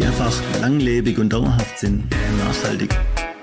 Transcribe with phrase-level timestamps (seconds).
[0.00, 2.96] die einfach langlebig und dauerhaft sind und nachhaltig.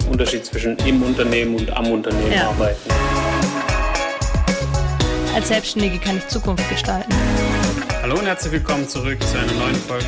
[0.10, 2.50] Unterschied zwischen im Unternehmen und am Unternehmen ja.
[2.50, 2.90] arbeiten.
[5.36, 7.14] Als Selbstständige kann ich Zukunft gestalten.
[8.02, 10.06] Hallo und herzlich willkommen zurück zu einer neuen Folge.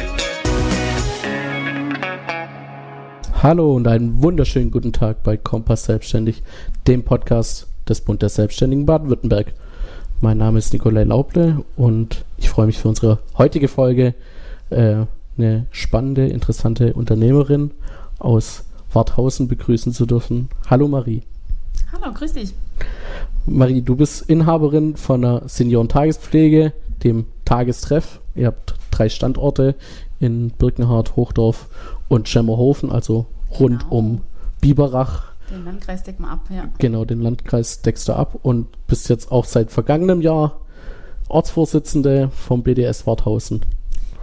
[3.44, 6.42] Hallo und einen wunderschönen guten Tag bei Kompass Selbstständig,
[6.88, 9.54] dem Podcast des Bund der Selbstständigen Baden-Württemberg.
[10.20, 14.16] Mein Name ist Nikolai Lauble und ich freue mich für unsere heutige Folge
[14.72, 15.06] äh,
[15.39, 17.71] eine spannende, interessante Unternehmerin
[18.20, 20.50] aus Warthausen begrüßen zu dürfen.
[20.70, 21.24] Hallo Marie.
[21.92, 22.54] Hallo, grüß dich.
[23.46, 28.20] Marie, du bist Inhaberin von einer Seniorentagespflege, dem Tagestreff.
[28.36, 29.75] Ihr habt drei Standorte
[30.20, 31.68] in Birkenhardt, Hochdorf
[32.09, 33.26] und Schemmerhofen, also
[33.59, 33.95] rund genau.
[33.95, 34.22] um
[34.62, 35.30] Biberach.
[35.50, 36.66] Den Landkreis decken wir ab, ja.
[36.78, 40.59] Genau, den Landkreis deckst du ab und bist jetzt auch seit vergangenem Jahr
[41.28, 43.62] Ortsvorsitzende vom BDS Warthausen.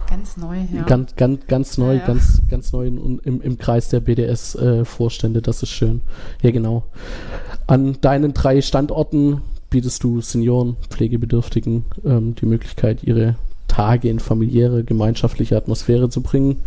[0.09, 0.83] Ganz neu, ja.
[0.83, 2.07] Ganz, ganz, ganz neu, ja, ja.
[2.07, 6.01] ganz, ganz neu in, im, im Kreis der BDS-Vorstände, äh, das ist schön.
[6.41, 6.83] Ja, genau.
[7.67, 13.35] An deinen drei Standorten bietest du Senioren, Pflegebedürftigen ähm, die Möglichkeit, ihre
[13.67, 16.61] Tage in familiäre, gemeinschaftliche Atmosphäre zu bringen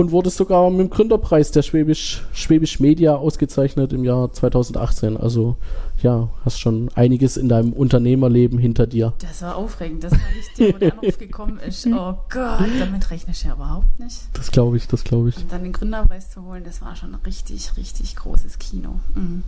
[0.00, 5.16] und wurde sogar mit dem Gründerpreis der Schwäbisch, Schwäbisch Media ausgezeichnet im Jahr 2018.
[5.16, 5.56] Also
[6.02, 9.12] ja, hast schon einiges in deinem Unternehmerleben hinter dir.
[9.18, 11.86] Das war aufregend, das war nicht dir, wo der Anruf gekommen ist.
[12.00, 14.16] Oh Gott, damit rechne ich ja überhaupt nicht.
[14.32, 15.36] Das glaube ich, das glaube ich.
[15.36, 19.00] Und dann den Gründerpreis zu holen, das war schon ein richtig, richtig großes Kino.
[19.14, 19.42] Mhm.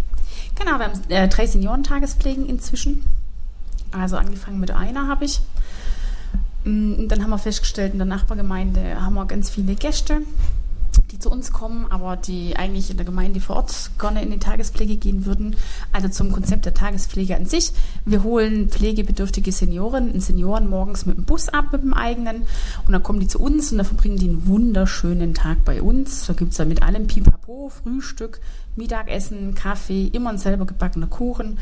[0.56, 3.04] Genau, wir haben äh, drei Seniorentagespflegen inzwischen.
[3.92, 5.40] Also angefangen mit einer habe ich.
[6.64, 10.22] Mm, dann haben wir festgestellt, in der Nachbargemeinde haben wir ganz viele Gäste,
[11.10, 14.38] die zu uns kommen, aber die eigentlich in der Gemeinde vor Ort gerne in die
[14.38, 15.56] Tagespflege gehen würden.
[15.92, 17.72] Also zum Konzept der Tagespflege an sich.
[18.04, 22.42] Wir holen pflegebedürftige Senioren und Senioren morgens mit dem Bus ab, mit dem eigenen.
[22.86, 26.26] Und dann kommen die zu uns und dann verbringen die einen wunderschönen Tag bei uns.
[26.26, 28.40] Da gibt es dann mit allem Pipapo, Frühstück,
[28.76, 31.58] Mittagessen, Kaffee, immer ein selber gebackener Kuchen.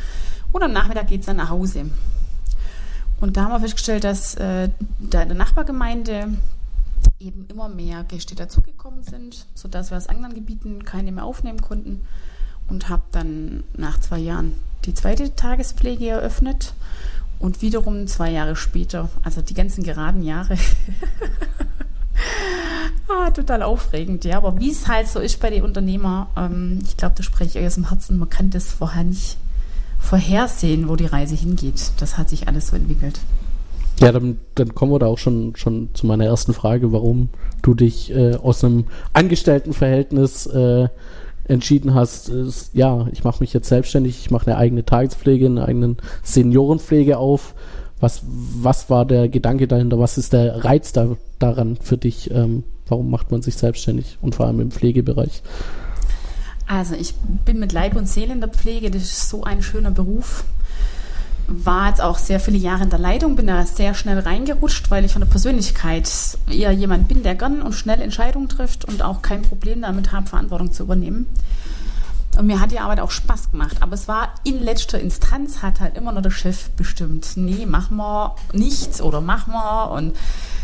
[0.51, 1.85] Und am Nachmittag geht es dann nach Hause.
[3.21, 6.29] Und da haben wir festgestellt, dass äh, da in der Nachbargemeinde
[7.19, 12.01] eben immer mehr Gäste dazugekommen sind, sodass wir aus anderen Gebieten keine mehr aufnehmen konnten.
[12.67, 14.53] Und habe dann nach zwei Jahren
[14.85, 16.73] die zweite Tagespflege eröffnet.
[17.37, 20.57] Und wiederum zwei Jahre später, also die ganzen geraden Jahre,
[23.07, 24.37] ah, total aufregend, ja.
[24.37, 27.65] Aber wie es halt so ist bei den Unternehmern, ähm, ich glaube, da spreche ich
[27.65, 29.37] aus dem Herzen, man kann das vorher nicht
[30.01, 31.91] vorhersehen, wo die Reise hingeht.
[31.99, 33.19] Das hat sich alles so entwickelt.
[34.01, 37.29] Ja, dann, dann kommen wir da auch schon, schon zu meiner ersten Frage, warum
[37.61, 40.87] du dich äh, aus einem Angestelltenverhältnis äh,
[41.47, 45.65] entschieden hast, ist, ja, ich mache mich jetzt selbstständig, ich mache eine eigene Tagespflege, eine
[45.65, 47.53] eigene Seniorenpflege auf.
[47.99, 49.99] Was, was war der Gedanke dahinter?
[49.99, 52.31] Was ist der Reiz da, daran für dich?
[52.31, 55.43] Ähm, warum macht man sich selbstständig und vor allem im Pflegebereich?
[56.71, 59.91] Also ich bin mit Leib und Seele in der Pflege, das ist so ein schöner
[59.91, 60.45] Beruf.
[61.47, 65.03] War jetzt auch sehr viele Jahre in der Leitung, bin da sehr schnell reingerutscht, weil
[65.03, 66.09] ich von der Persönlichkeit
[66.49, 70.27] eher jemand bin, der gern und schnell Entscheidungen trifft und auch kein Problem damit habe,
[70.27, 71.25] Verantwortung zu übernehmen.
[72.37, 73.75] Und mir hat die Arbeit auch Spaß gemacht.
[73.81, 77.33] Aber es war in letzter Instanz, hat halt immer nur der Chef bestimmt.
[77.35, 79.91] Nee, machen wir nichts oder machen wir.
[79.91, 80.15] Und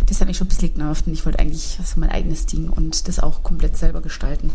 [0.06, 1.06] das hat mich schon ein bisschen genervt.
[1.06, 4.52] Und ich wollte eigentlich so mein eigenes Ding und das auch komplett selber gestalten.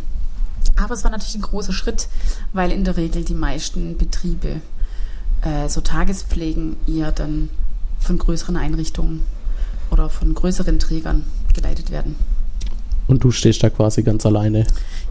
[0.77, 2.09] Aber es war natürlich ein großer Schritt,
[2.53, 4.61] weil in der Regel die meisten Betriebe
[5.43, 7.51] äh, so Tagespflegen eher dann
[7.99, 9.23] von größeren Einrichtungen
[9.91, 11.25] oder von größeren Trägern
[11.55, 12.17] geleitet werden.
[13.07, 14.67] Und du stehst da quasi ganz alleine.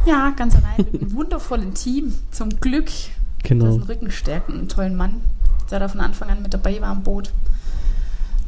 [0.06, 2.14] Ja, ganz alleine mit einem wundervollen Team.
[2.32, 2.90] Zum Glück.
[3.44, 3.66] Genau.
[3.66, 5.22] Das ist ein Rückenstärken, einen tollen Mann,
[5.70, 7.32] der da von Anfang an mit dabei war am Boot.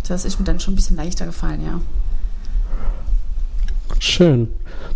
[0.07, 1.81] Das ist mir dann schon ein bisschen leichter gefallen, ja.
[3.99, 4.49] Schön.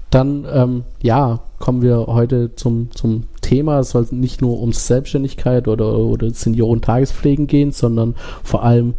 [0.09, 3.79] Dann, ähm, ja, kommen wir heute zum, zum Thema.
[3.79, 8.93] Es soll nicht nur um Selbstständigkeit oder, oder Senioren-Tagespflegen gehen, sondern vor allem,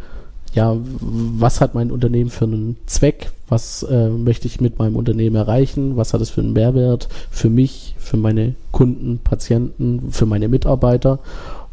[0.54, 3.30] ja, was hat mein Unternehmen für einen Zweck?
[3.48, 5.96] Was äh, möchte ich mit meinem Unternehmen erreichen?
[5.96, 11.20] Was hat es für einen Mehrwert für mich, für meine Kunden, Patienten, für meine Mitarbeiter?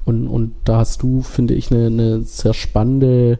[0.05, 3.39] Und, und da hast du, finde ich, eine, eine sehr spannende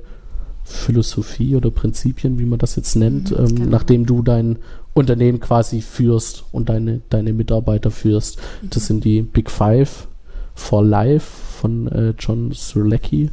[0.66, 3.70] Philosophie oder Prinzipien, wie man das jetzt nennt, mhm, ähm, genau.
[3.70, 4.58] nachdem du dein
[4.94, 8.40] Unternehmen quasi führst und deine, deine Mitarbeiter führst.
[8.62, 8.70] Mhm.
[8.72, 10.08] Das sind die Big Five
[10.56, 11.28] for Life
[11.62, 13.30] von äh, John Sulecki.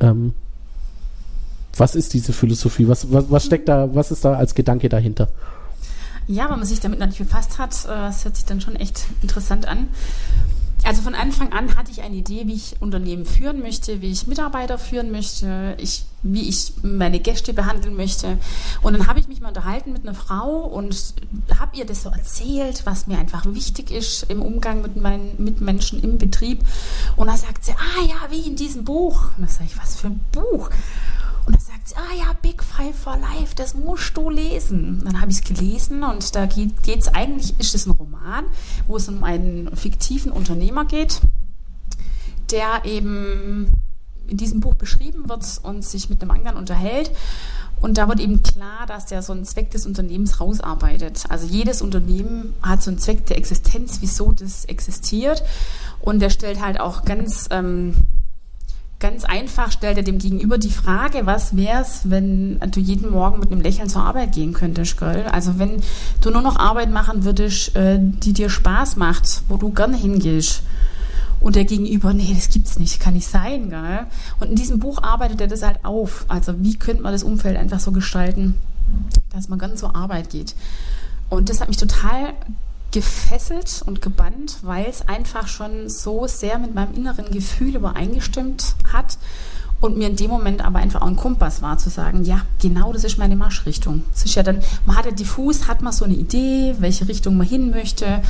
[0.00, 0.34] Ähm,
[1.76, 2.88] was ist diese Philosophie?
[2.88, 5.28] Was, was, was steckt da, was ist da als Gedanke dahinter?
[6.26, 8.76] Ja, wenn man sich damit noch nicht befasst hat, äh, es hört sich dann schon
[8.76, 9.88] echt interessant an.
[10.86, 14.28] Also von Anfang an hatte ich eine Idee, wie ich Unternehmen führen möchte, wie ich
[14.28, 18.38] Mitarbeiter führen möchte, ich, wie ich meine Gäste behandeln möchte.
[18.82, 21.14] Und dann habe ich mich mal unterhalten mit einer Frau und
[21.58, 26.00] habe ihr das so erzählt, was mir einfach wichtig ist im Umgang mit meinen Mitmenschen
[26.04, 26.60] im Betrieb.
[27.16, 29.24] Und dann sagt sie, ah ja, wie in diesem Buch.
[29.36, 30.70] Und dann sage ich, was für ein Buch?
[31.46, 35.02] Und dann sagt sie, ah ja, Big Five for Life, das musst du lesen.
[35.04, 38.44] Dann habe ich es gelesen und da geht es eigentlich, ist es ein Roman,
[38.86, 41.20] wo es um einen fiktiven Unternehmer geht,
[42.50, 43.70] der eben
[44.28, 47.12] in diesem Buch beschrieben wird und sich mit einem anderen unterhält.
[47.80, 51.24] Und da wird eben klar, dass der so einen Zweck des Unternehmens rausarbeitet.
[51.28, 55.44] Also jedes Unternehmen hat so einen Zweck der Existenz, wieso das existiert.
[56.00, 57.94] Und der stellt halt auch ganz ähm,
[58.98, 63.52] Ganz einfach stellt er dem Gegenüber die Frage, was wär's, wenn du jeden Morgen mit
[63.52, 65.26] einem Lächeln zur Arbeit gehen könntest, gell?
[65.30, 65.82] Also wenn
[66.22, 70.62] du nur noch Arbeit machen würdest, äh, die dir Spaß macht, wo du gerne hingehst.
[71.40, 74.06] Und der Gegenüber, nee, das gibt's nicht, kann nicht sein, gell?
[74.40, 76.24] Und in diesem Buch arbeitet er das halt auf.
[76.28, 78.54] Also wie könnte man das Umfeld einfach so gestalten,
[79.32, 80.54] dass man ganz zur Arbeit geht.
[81.28, 82.32] Und das hat mich total
[82.92, 89.18] gefesselt und gebannt, weil es einfach schon so sehr mit meinem inneren Gefühl übereingestimmt hat
[89.80, 92.92] und mir in dem Moment aber einfach auch ein Kompass war, zu sagen, ja, genau
[92.92, 94.04] das ist meine Marschrichtung.
[94.14, 97.36] Es ist ja dann, man hat ja diffus, hat man so eine Idee, welche Richtung
[97.36, 98.22] man hin möchte,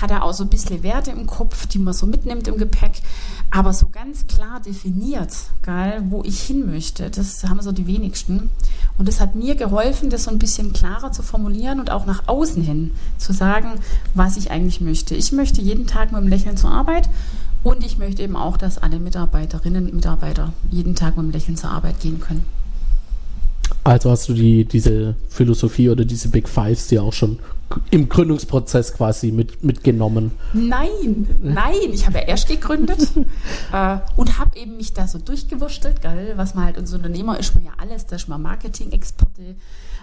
[0.00, 3.02] hat er auch so ein bisschen Werte im Kopf, die man so mitnimmt im Gepäck,
[3.50, 5.32] aber so ganz klar definiert,
[5.62, 8.50] geil, wo ich hin möchte, das haben so die wenigsten.
[8.98, 12.26] Und es hat mir geholfen, das so ein bisschen klarer zu formulieren und auch nach
[12.26, 13.72] außen hin zu sagen,
[14.14, 15.14] was ich eigentlich möchte.
[15.14, 17.08] Ich möchte jeden Tag mit dem Lächeln zur Arbeit
[17.62, 21.56] und ich möchte eben auch, dass alle Mitarbeiterinnen und Mitarbeiter jeden Tag mit dem Lächeln
[21.56, 22.55] zur Arbeit gehen können.
[23.84, 27.38] Also hast du die, diese Philosophie oder diese Big Fives dir auch schon
[27.90, 30.32] im Gründungsprozess quasi mit, mitgenommen?
[30.52, 33.10] Nein, nein, ich habe ja erst gegründet
[33.72, 37.54] äh, und habe eben mich da so durchgewurschtelt, gell, was man halt als Unternehmer ist
[37.54, 39.56] man ja alles, da ist man Marketing-Experte,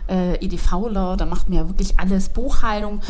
[0.10, 3.02] äh, EDVler, da macht man ja wirklich alles, Buchhaltung.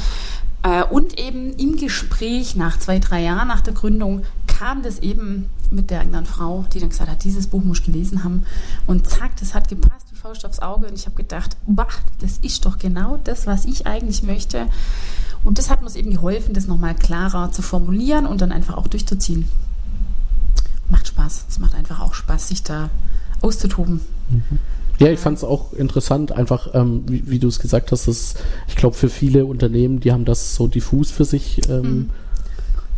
[0.62, 5.50] Äh, und eben im Gespräch nach zwei, drei Jahren nach der Gründung kam das eben
[5.72, 8.46] mit der anderen Frau, die dann gesagt hat, dieses Buch muss ich gelesen haben.
[8.86, 11.86] Und zack, das hat gepasst Faust aufs Auge und ich habe gedacht, bah,
[12.22, 14.68] das ist doch genau das, was ich eigentlich möchte.
[15.44, 18.88] Und das hat mir eben geholfen, das nochmal klarer zu formulieren und dann einfach auch
[18.88, 19.50] durchzuziehen.
[20.90, 21.48] Macht Spaß.
[21.50, 22.90] Es macht einfach auch Spaß, sich da
[23.42, 24.00] auszutoben.
[24.30, 24.60] Mhm.
[24.98, 28.36] Ja, ich fand es auch interessant, einfach, ähm, wie, wie du es gesagt hast, dass
[28.70, 32.10] ich glaube, für viele Unternehmen, die haben das so diffus für sich ähm, mhm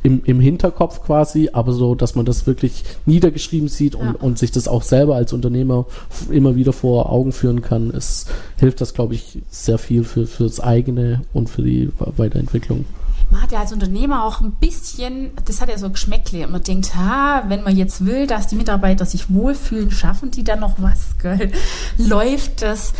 [0.06, 4.16] im, im Hinterkopf quasi, aber so, dass man das wirklich niedergeschrieben sieht und, ja.
[4.20, 5.88] und sich das auch selber als Unternehmer
[6.30, 10.60] immer wieder vor Augen führen kann, ist, hilft das, glaube ich, sehr viel für, fürs
[10.60, 12.86] eigene und für die Weiterentwicklung
[13.32, 16.46] man hat ja als Unternehmer auch ein bisschen, das hat ja so Geschmäckle.
[16.46, 20.44] Und man denkt, ha, wenn man jetzt will, dass die Mitarbeiter sich wohlfühlen, schaffen die
[20.44, 21.52] dann noch was, gell?
[21.98, 22.94] Läuft das?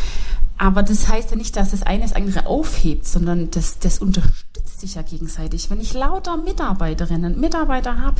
[0.58, 4.45] Aber das heißt ja nicht, dass das eine das andere aufhebt, sondern das, das unterstützt
[4.80, 5.70] sich ja gegenseitig.
[5.70, 8.16] Wenn ich lauter Mitarbeiterinnen und Mitarbeiter habe,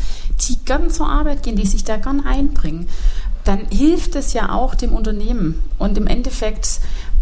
[0.48, 2.88] die gern zur Arbeit gehen, die sich da gern einbringen,
[3.44, 5.62] dann hilft es ja auch dem Unternehmen.
[5.78, 6.80] Und im Endeffekt,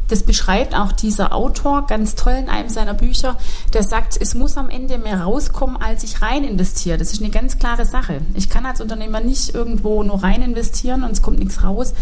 [0.07, 3.38] das beschreibt auch dieser Autor ganz toll in einem seiner Bücher,
[3.74, 6.97] der sagt, es muss am Ende mehr rauskommen, als ich rein investiere.
[6.97, 8.21] Das ist eine ganz klare Sache.
[8.35, 11.94] Ich kann als Unternehmer nicht irgendwo nur rein investieren und es kommt nichts raus,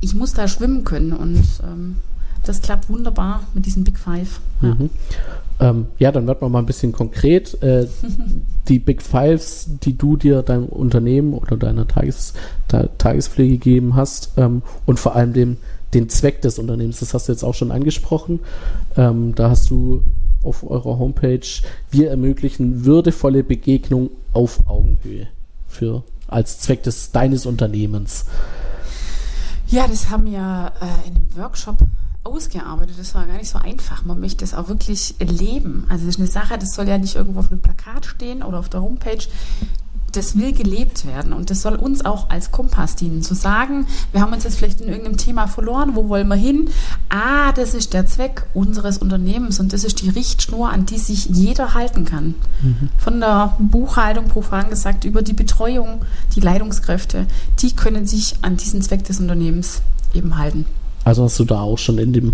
[0.00, 1.96] ich muss da schwimmen können und ähm,
[2.44, 4.40] das klappt wunderbar mit diesen Big Five.
[4.62, 4.90] Ja, mhm.
[5.60, 7.60] ähm, ja dann wird man mal ein bisschen konkret.
[7.62, 7.86] Äh,
[8.68, 12.34] die Big Fives, die du dir deinem Unternehmen oder deiner Tages,
[12.68, 15.56] Ta Tagespflege gegeben hast ähm, und vor allem dem,
[15.92, 18.40] den Zweck des Unternehmens, das hast du jetzt auch schon angesprochen.
[18.96, 20.02] Ähm, da hast du
[20.42, 21.46] auf eurer Homepage,
[21.90, 25.28] wir ermöglichen würdevolle Begegnung auf Augenhöhe
[25.68, 28.26] für als Zweck des deines Unternehmens.
[29.68, 31.78] Ja, das haben wir äh, in einem Workshop
[32.24, 32.96] ausgearbeitet.
[32.98, 34.04] Das war gar nicht so einfach.
[34.04, 35.84] Man möchte das auch wirklich leben.
[35.88, 38.58] Also das ist eine Sache, das soll ja nicht irgendwo auf einem Plakat stehen oder
[38.58, 39.24] auf der Homepage.
[40.12, 43.22] Das will gelebt werden und das soll uns auch als Kompass dienen.
[43.22, 46.70] Zu sagen, wir haben uns jetzt vielleicht in irgendeinem Thema verloren, wo wollen wir hin?
[47.08, 51.26] Ah, das ist der Zweck unseres Unternehmens und das ist die Richtschnur, an die sich
[51.26, 52.36] jeder halten kann.
[52.62, 52.90] Mhm.
[52.96, 56.02] Von der Buchhaltung, profan gesagt, über die Betreuung,
[56.36, 57.26] die Leitungskräfte,
[57.58, 59.82] die können sich an diesen Zweck des Unternehmens
[60.14, 60.64] eben halten.
[61.04, 62.32] Also hast du da auch schon in dem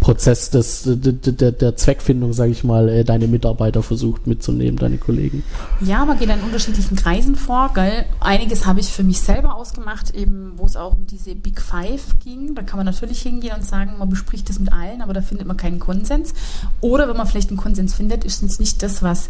[0.00, 5.42] Prozess des, der, der, Zweckfindung, sage ich mal, äh, deine Mitarbeiter versucht mitzunehmen, deine Kollegen?
[5.80, 7.72] Ja, man geht in unterschiedlichen Kreisen vor.
[7.74, 8.04] Gell?
[8.20, 12.18] Einiges habe ich für mich selber ausgemacht, eben wo es auch um diese Big Five
[12.22, 12.54] ging.
[12.54, 15.46] Da kann man natürlich hingehen und sagen, man bespricht das mit allen, aber da findet
[15.46, 16.34] man keinen Konsens.
[16.80, 19.28] Oder wenn man vielleicht einen Konsens findet, ist es nicht das, was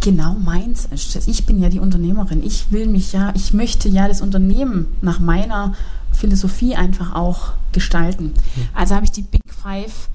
[0.00, 1.28] genau meins ist.
[1.28, 2.42] Ich bin ja die Unternehmerin.
[2.44, 5.74] Ich will mich ja, ich möchte ja das Unternehmen nach meiner
[6.14, 8.32] Philosophie einfach auch gestalten.
[8.74, 10.08] Also habe ich die Big Five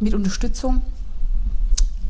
[0.00, 0.82] mit Unterstützung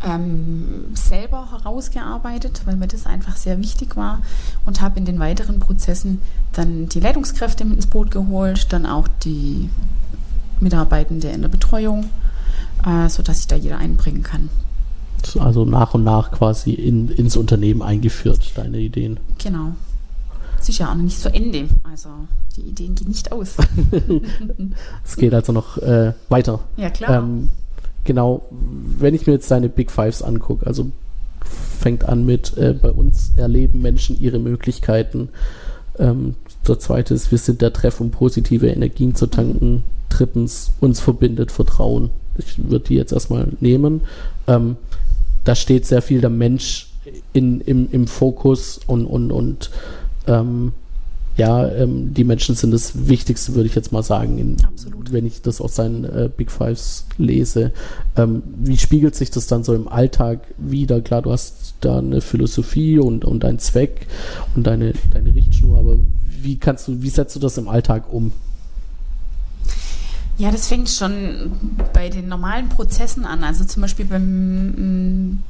[0.05, 4.21] ähm, selber herausgearbeitet, weil mir das einfach sehr wichtig war
[4.67, 6.21] und habe in den weiteren Prozessen
[6.53, 9.71] dann die Leitungskräfte mit ins Boot geholt, dann auch die
[10.61, 12.11] Mitarbeitende in der Betreuung,
[12.85, 14.49] äh, sodass sich da jeder einbringen kann.
[15.39, 19.21] Also nach und nach quasi in, ins Unternehmen eingeführt, deine Ideen.
[19.39, 19.73] Genau.
[20.62, 21.69] Sicher auch noch nicht zu Ende.
[21.83, 22.09] Also
[22.57, 23.57] die Ideen gehen nicht aus.
[25.04, 26.61] es geht also noch äh, weiter.
[26.76, 27.19] Ja, klar.
[27.19, 27.49] Ähm,
[28.04, 30.90] genau, wenn ich mir jetzt deine Big Fives angucke, also
[31.81, 35.31] fängt an mit, äh, bei uns erleben Menschen ihre Möglichkeiten.
[35.99, 39.83] Ähm, der zweite ist, wir sind der Treff, um positive Energien zu tanken.
[40.09, 42.11] Drittens, uns verbindet Vertrauen.
[42.38, 44.02] Ich würde die jetzt erstmal nehmen.
[44.47, 44.76] Ähm,
[45.45, 46.88] da steht sehr viel der Mensch
[47.33, 49.71] in, im, im Fokus und, und, und
[50.26, 50.73] ähm,
[51.37, 54.57] ja, ähm, die Menschen sind das Wichtigste, würde ich jetzt mal sagen, in,
[55.11, 57.73] wenn ich das aus seinen äh, Big Fives lese.
[58.17, 61.00] Ähm, wie spiegelt sich das dann so im Alltag wieder?
[61.00, 64.07] Klar, du hast da eine Philosophie und, und einen Zweck
[64.55, 65.97] und deine, deine Richtschnur, aber
[66.43, 68.33] wie kannst du, wie setzt du das im Alltag um?
[70.37, 71.52] Ja, das fängt schon
[71.93, 73.45] bei den normalen Prozessen an.
[73.45, 75.43] Also zum Beispiel beim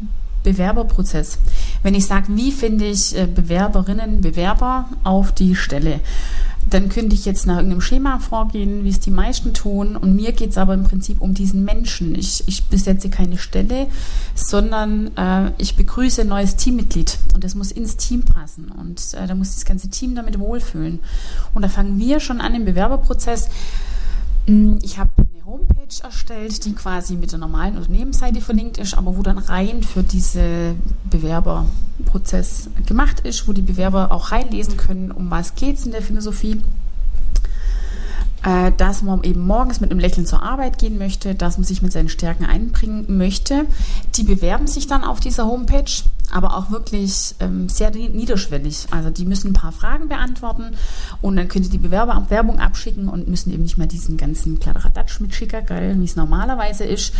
[0.43, 1.39] Bewerberprozess.
[1.83, 6.01] Wenn ich sage, wie finde ich äh, Bewerberinnen, Bewerber auf die Stelle,
[6.69, 9.97] dann könnte ich jetzt nach irgendeinem Schema vorgehen, wie es die meisten tun.
[9.97, 12.15] Und mir geht es aber im Prinzip um diesen Menschen.
[12.15, 13.89] Ich, ich besetze keine Stelle,
[14.35, 17.19] sondern äh, ich begrüße ein neues Teammitglied.
[17.35, 18.71] Und das muss ins Team passen.
[18.71, 21.01] Und äh, da muss das ganze Team damit wohlfühlen.
[21.53, 23.49] Und da fangen wir schon an im Bewerberprozess.
[24.47, 25.11] Hm, ich habe
[25.45, 30.03] Homepage erstellt, die quasi mit der normalen Unternehmensseite verlinkt ist, aber wo dann rein für
[30.03, 30.77] diese
[31.11, 36.03] Bewerberprozess gemacht ist, wo die Bewerber auch reinlesen können, um was geht es in der
[36.03, 36.63] Philosophie
[38.45, 41.83] äh, dass man eben morgens mit einem Lächeln zur Arbeit gehen möchte, dass man sich
[41.83, 43.67] mit seinen Stärken einbringen möchte.
[44.17, 45.91] Die bewerben sich dann auf dieser Homepage,
[46.33, 48.87] aber auch wirklich ähm, sehr niederschwellig.
[48.91, 50.73] Also die müssen ein paar Fragen beantworten
[51.21, 55.21] und dann können die Bewerber Werbung abschicken und müssen eben nicht mehr diesen ganzen Kladderadatsch
[55.21, 57.12] mitschicken, wie es normalerweise ist.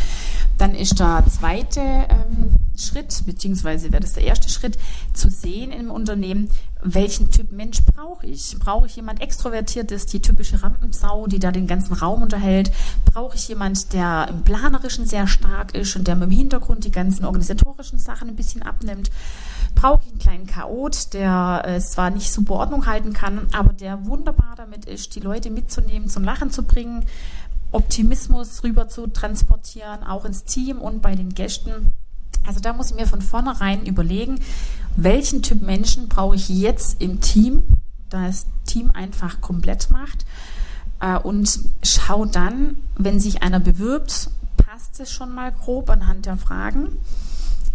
[0.63, 4.79] Dann ist der zweite ähm, Schritt, beziehungsweise wäre das der erste Schritt,
[5.13, 6.51] zu sehen im Unternehmen,
[6.81, 8.57] welchen Typ Mensch brauche ich?
[8.61, 12.71] Brauche ich jemand Extrovertiertes, die typische Rampensau, die da den ganzen Raum unterhält?
[13.05, 16.93] Brauche ich jemand, der im Planerischen sehr stark ist und der mit dem Hintergrund die
[16.93, 19.11] ganzen organisatorischen Sachen ein bisschen abnimmt?
[19.75, 24.07] Brauche ich einen kleinen Chaot, der äh, zwar nicht super Ordnung halten kann, aber der
[24.07, 27.05] wunderbar damit ist, die Leute mitzunehmen, zum Lachen zu bringen,
[27.73, 31.93] Optimismus rüber zu transportieren, auch ins Team und bei den Gästen?
[32.47, 34.41] Also da muss ich mir von vornherein überlegen,
[34.97, 37.63] welchen Typ Menschen brauche ich jetzt im Team,
[38.11, 40.25] da das Team einfach komplett macht.
[41.01, 46.37] Äh, und schau dann, wenn sich einer bewirbt, passt es schon mal grob anhand der
[46.37, 46.99] Fragen.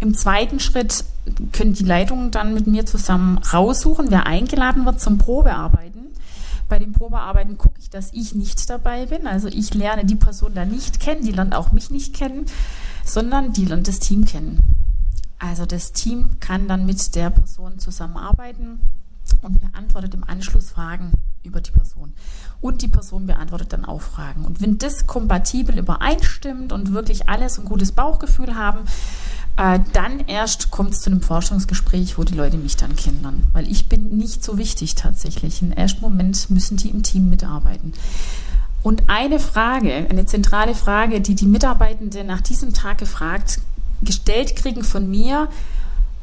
[0.00, 1.04] Im zweiten Schritt
[1.52, 6.06] können die Leitungen dann mit mir zusammen raussuchen, wer eingeladen wird zum Probearbeiten.
[6.68, 9.26] Bei den Probearbeiten gucke ich, dass ich nicht dabei bin.
[9.26, 12.46] Also ich lerne die Person da nicht kennen, die lernt auch mich nicht kennen
[13.08, 14.60] sondern die lernt das Team kennen.
[15.38, 18.80] Also das Team kann dann mit der Person zusammenarbeiten
[19.42, 22.12] und beantwortet im Anschluss Fragen über die Person.
[22.60, 24.44] Und die Person beantwortet dann auch Fragen.
[24.44, 28.80] Und wenn das kompatibel übereinstimmt und wirklich alles ein gutes Bauchgefühl haben,
[29.58, 33.48] äh, dann erst kommt es zu einem Forschungsgespräch, wo die Leute mich dann kennenlernen.
[33.52, 35.60] Weil ich bin nicht so wichtig tatsächlich.
[35.60, 37.92] Im ersten Moment müssen die im Team mitarbeiten.
[38.84, 43.60] Und eine Frage, eine zentrale Frage, die die Mitarbeitenden nach diesem Tag gefragt,
[44.00, 45.48] gestellt kriegen von mir,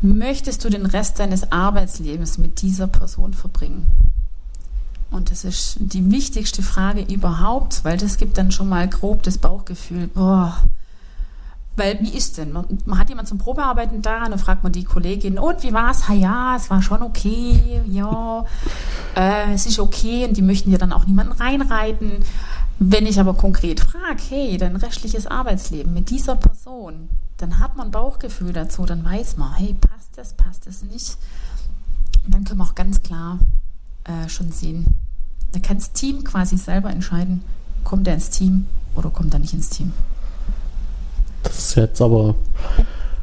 [0.01, 3.91] möchtest du den Rest deines Arbeitslebens mit dieser Person verbringen?
[5.11, 9.37] Und das ist die wichtigste Frage überhaupt, weil das gibt dann schon mal grob das
[9.37, 10.63] Bauchgefühl, boah,
[11.75, 12.51] weil wie ist denn?
[12.51, 15.73] Man, man, hat jemanden zum Probearbeiten da und dann fragt man die Kollegin, und wie
[15.73, 16.07] war's?
[16.07, 18.45] Ha ja, es war schon okay, ja,
[19.15, 22.23] äh, es ist okay und die möchten ja dann auch niemanden reinreiten.
[22.79, 27.91] Wenn ich aber konkret frage, hey, dein rechtliches Arbeitsleben mit dieser Person, dann hat man
[27.91, 31.17] Bauchgefühl dazu, dann weiß man, hey, passt das, passt das nicht.
[32.25, 33.39] Und dann können wir auch ganz klar
[34.03, 34.85] äh, schon sehen,
[35.51, 37.41] da kann das Team quasi selber entscheiden,
[37.83, 39.93] kommt er ins Team oder kommt er nicht ins Team.
[41.45, 42.35] Das ist jetzt aber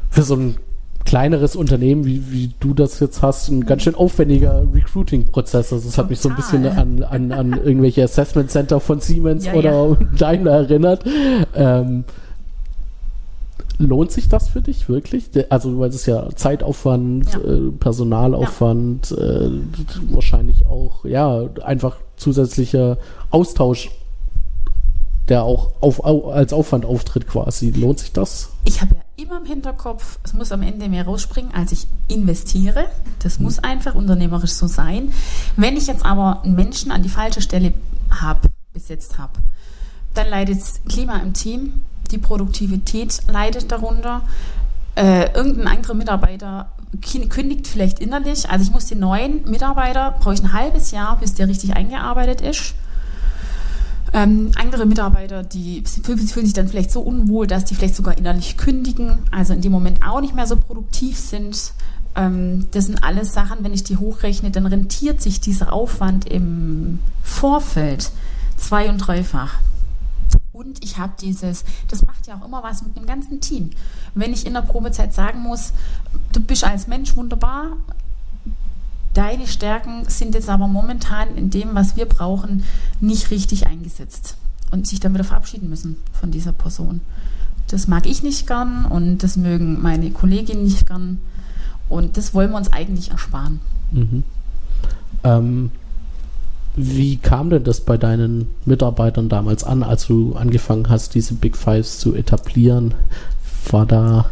[0.09, 0.57] für so ein
[1.05, 5.73] kleineres Unternehmen, wie, wie du das jetzt hast, ein ganz schön aufwendiger Recruiting-Prozess.
[5.73, 9.45] Also es hat mich so ein bisschen an, an, an irgendwelche Assessment Center von Siemens
[9.45, 9.97] ja, oder ja.
[10.17, 11.03] Daimler erinnert.
[11.55, 12.05] Ähm,
[13.77, 15.29] lohnt sich das für dich wirklich?
[15.49, 17.39] Also, weil es ist ja Zeitaufwand, Ja.
[17.39, 19.49] Äh, Personalaufwand, äh,
[20.11, 22.97] wahrscheinlich auch, ja, einfach zusätzlicher
[23.29, 23.91] Austausch,
[25.29, 27.71] der auch auf, au, als Aufwand auftritt quasi.
[27.71, 28.49] Lohnt sich das?
[28.65, 32.85] Ich habe ja immer im Hinterkopf, es muss am Ende mehr rausspringen, als ich investiere.
[33.19, 35.13] Das muss einfach unternehmerisch so sein.
[35.55, 37.73] Wenn ich jetzt aber einen Menschen an die falsche Stelle
[38.09, 39.33] habe, besetzt habe,
[40.13, 44.21] dann leidet das Klima im Team, die Produktivität leidet darunter.
[44.95, 46.69] Äh, irgendein anderer Mitarbeiter
[47.01, 48.49] kündigt vielleicht innerlich.
[48.49, 52.41] Also ich muss den neuen Mitarbeiter, brauche ich ein halbes Jahr, bis der richtig eingearbeitet
[52.41, 52.75] ist.
[54.15, 58.15] Ähm, andere Mitarbeiter, die fühlen, fühlen sich dann vielleicht so unwohl, dass die vielleicht sogar
[58.15, 61.73] innerlich kündigen, also in dem Moment auch nicht mehr so produktiv sind.
[62.15, 66.99] Ähm, das sind alles Sachen, wenn ich die hochrechne, dann rentiert sich dieser Aufwand im
[67.23, 68.11] Vorfeld
[68.55, 69.55] zwei- und dreifach.
[70.51, 73.71] Und ich habe dieses, das macht ja auch immer was mit dem ganzen Team.
[74.13, 75.73] Wenn ich in der Probezeit sagen muss,
[76.31, 77.77] du bist als Mensch wunderbar,
[79.13, 82.63] deine Stärken sind jetzt aber momentan in dem, was wir brauchen,
[82.99, 84.37] nicht richtig eingesetzt.
[84.71, 87.01] Und sich dann wieder verabschieden müssen von dieser Person.
[87.67, 91.19] Das mag ich nicht gern und das mögen meine Kolleginnen nicht gern.
[91.89, 93.59] Und das wollen wir uns eigentlich ersparen.
[93.91, 94.23] Mhm.
[95.23, 95.71] Ähm,
[96.75, 101.55] wie kam denn das bei deinen Mitarbeitern damals an, als du angefangen hast, diese Big
[101.55, 102.95] Fives zu etablieren?
[103.69, 104.25] War da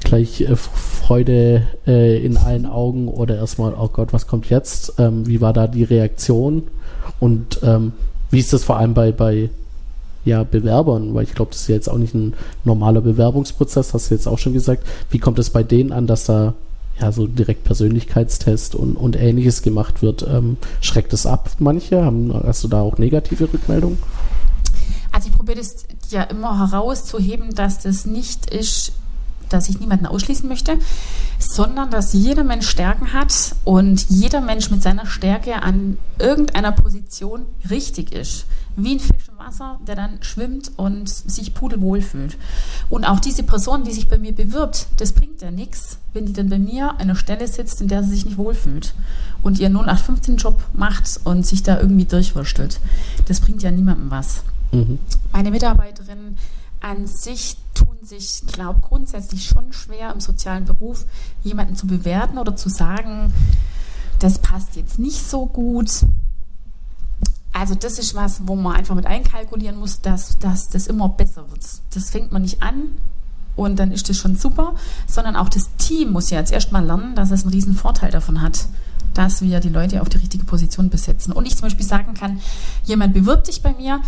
[0.00, 0.56] gleich äh,
[1.06, 4.94] Freude äh, in allen Augen oder erstmal, oh Gott, was kommt jetzt?
[4.98, 6.64] Ähm, wie war da die Reaktion?
[7.18, 7.92] Und ähm,
[8.30, 9.50] wie ist das vor allem bei, bei
[10.24, 11.14] ja, Bewerbern?
[11.14, 14.28] Weil ich glaube, das ist ja jetzt auch nicht ein normaler Bewerbungsprozess, hast du jetzt
[14.28, 14.86] auch schon gesagt.
[15.10, 16.54] Wie kommt es bei denen an, dass da
[17.00, 22.04] ja, so direkt Persönlichkeitstest und, und ähnliches gemacht wird, ähm, schreckt es ab manche?
[22.04, 23.98] Haben, hast du da auch negative Rückmeldungen?
[25.10, 28.92] Also ich probiere das ja immer herauszuheben, dass das nicht ist,
[29.52, 30.78] dass ich niemanden ausschließen möchte,
[31.38, 37.46] sondern dass jeder Mensch Stärken hat und jeder Mensch mit seiner Stärke an irgendeiner Position
[37.68, 38.46] richtig ist.
[38.76, 42.38] Wie ein Fisch im Wasser, der dann schwimmt und sich pudelwohl fühlt.
[42.88, 46.32] Und auch diese Person, die sich bei mir bewirbt, das bringt ja nichts, wenn die
[46.32, 48.94] dann bei mir an einer Stelle sitzt, in der sie sich nicht wohlfühlt
[49.42, 52.80] und ihren 0815-Job macht und sich da irgendwie durchwurstelt.
[53.26, 54.42] Das bringt ja niemandem was.
[54.72, 54.98] Mhm.
[55.32, 56.36] Meine Mitarbeiterinnen
[56.80, 57.56] an sich
[58.02, 61.06] tun sich, glaube grundsätzlich schon schwer im sozialen Beruf,
[61.44, 63.32] jemanden zu bewerten oder zu sagen,
[64.18, 66.04] das passt jetzt nicht so gut.
[67.52, 71.48] Also das ist was, wo man einfach mit einkalkulieren muss, dass, dass das immer besser
[71.50, 71.64] wird.
[71.94, 72.92] Das fängt man nicht an
[73.54, 74.74] und dann ist das schon super,
[75.06, 78.40] sondern auch das Team muss ja jetzt erstmal lernen, dass es einen riesen Vorteil davon
[78.40, 78.66] hat,
[79.14, 81.32] dass wir die Leute auf die richtige Position besetzen.
[81.32, 82.40] Und ich zum Beispiel sagen kann,
[82.84, 84.00] jemand bewirbt sich bei mir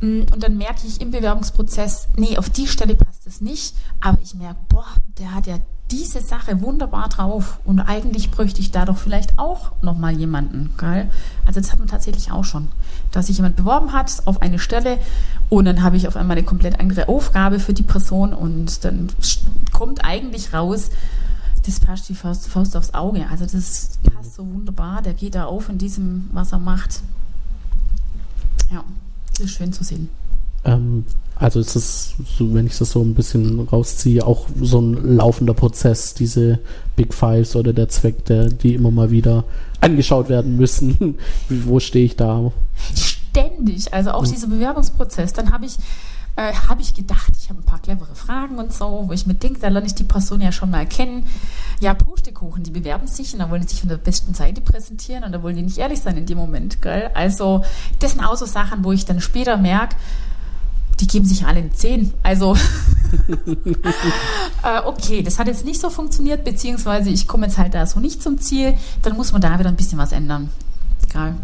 [0.00, 4.34] und dann merke ich im Bewerbungsprozess, nee, auf die Stelle passt es nicht, aber ich
[4.34, 4.86] merke, boah,
[5.18, 5.58] der hat ja
[5.90, 10.74] diese Sache wunderbar drauf und eigentlich bräuchte ich da doch vielleicht auch nochmal jemanden.
[10.78, 11.08] Gell?
[11.46, 12.68] Also das hat man tatsächlich auch schon,
[13.12, 14.98] dass sich jemand beworben hat auf eine Stelle
[15.48, 19.08] und dann habe ich auf einmal eine komplett andere Aufgabe für die Person und dann
[19.72, 20.90] kommt eigentlich raus,
[21.64, 23.26] das passt die Faust, Faust aufs Auge.
[23.30, 27.00] Also das passt so wunderbar, der geht da auf in diesem, was er macht.
[28.72, 28.84] Ja,
[29.38, 30.08] das ist schön zu sehen.
[30.64, 35.16] Ähm, also ist es, so, wenn ich das so ein bisschen rausziehe, auch so ein
[35.16, 36.58] laufender Prozess, diese
[36.96, 39.44] Big Fives oder der Zweck, der, die immer mal wieder
[39.80, 41.18] angeschaut werden müssen.
[41.48, 42.52] Wo stehe ich da?
[43.36, 45.32] ständig, also auch dieser Bewerbungsprozess.
[45.32, 45.76] Dann habe ich,
[46.36, 49.34] äh, habe ich gedacht, ich habe ein paar clevere Fragen und so, wo ich mir
[49.34, 51.26] denke, da lerne ich die Person ja schon mal kennen.
[51.80, 55.24] Ja, Pustekuchen, die bewerben sich und dann wollen die sich von der besten Seite präsentieren
[55.24, 57.10] und da wollen die nicht ehrlich sein in dem Moment, gell?
[57.14, 57.64] Also,
[57.98, 59.96] das sind auch so Sachen, wo ich dann später merke,
[61.00, 62.12] die geben sich alle in 10.
[62.22, 62.54] Also,
[64.62, 68.00] äh, okay, das hat jetzt nicht so funktioniert, beziehungsweise ich komme jetzt halt da so
[68.00, 70.50] nicht zum Ziel, dann muss man da wieder ein bisschen was ändern.
[71.08, 71.36] Egal.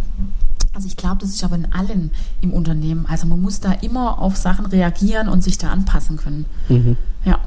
[0.74, 3.06] Also ich glaube, das ist aber in allen im Unternehmen.
[3.08, 6.46] Also man muss da immer auf Sachen reagieren und sich da anpassen können.
[6.68, 6.96] Mhm.
[7.24, 7.38] Ja.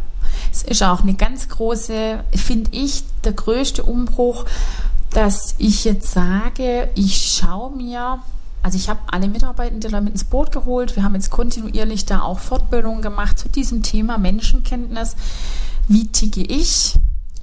[0.51, 4.45] Es ist auch eine ganz große, finde ich, der größte Umbruch,
[5.11, 8.19] dass ich jetzt sage, ich schaue mir,
[8.61, 10.95] also ich habe alle Mitarbeitenden da mit ins Boot geholt.
[10.95, 15.15] Wir haben jetzt kontinuierlich da auch Fortbildungen gemacht zu diesem Thema Menschenkenntnis.
[15.87, 16.95] Wie ticke ich?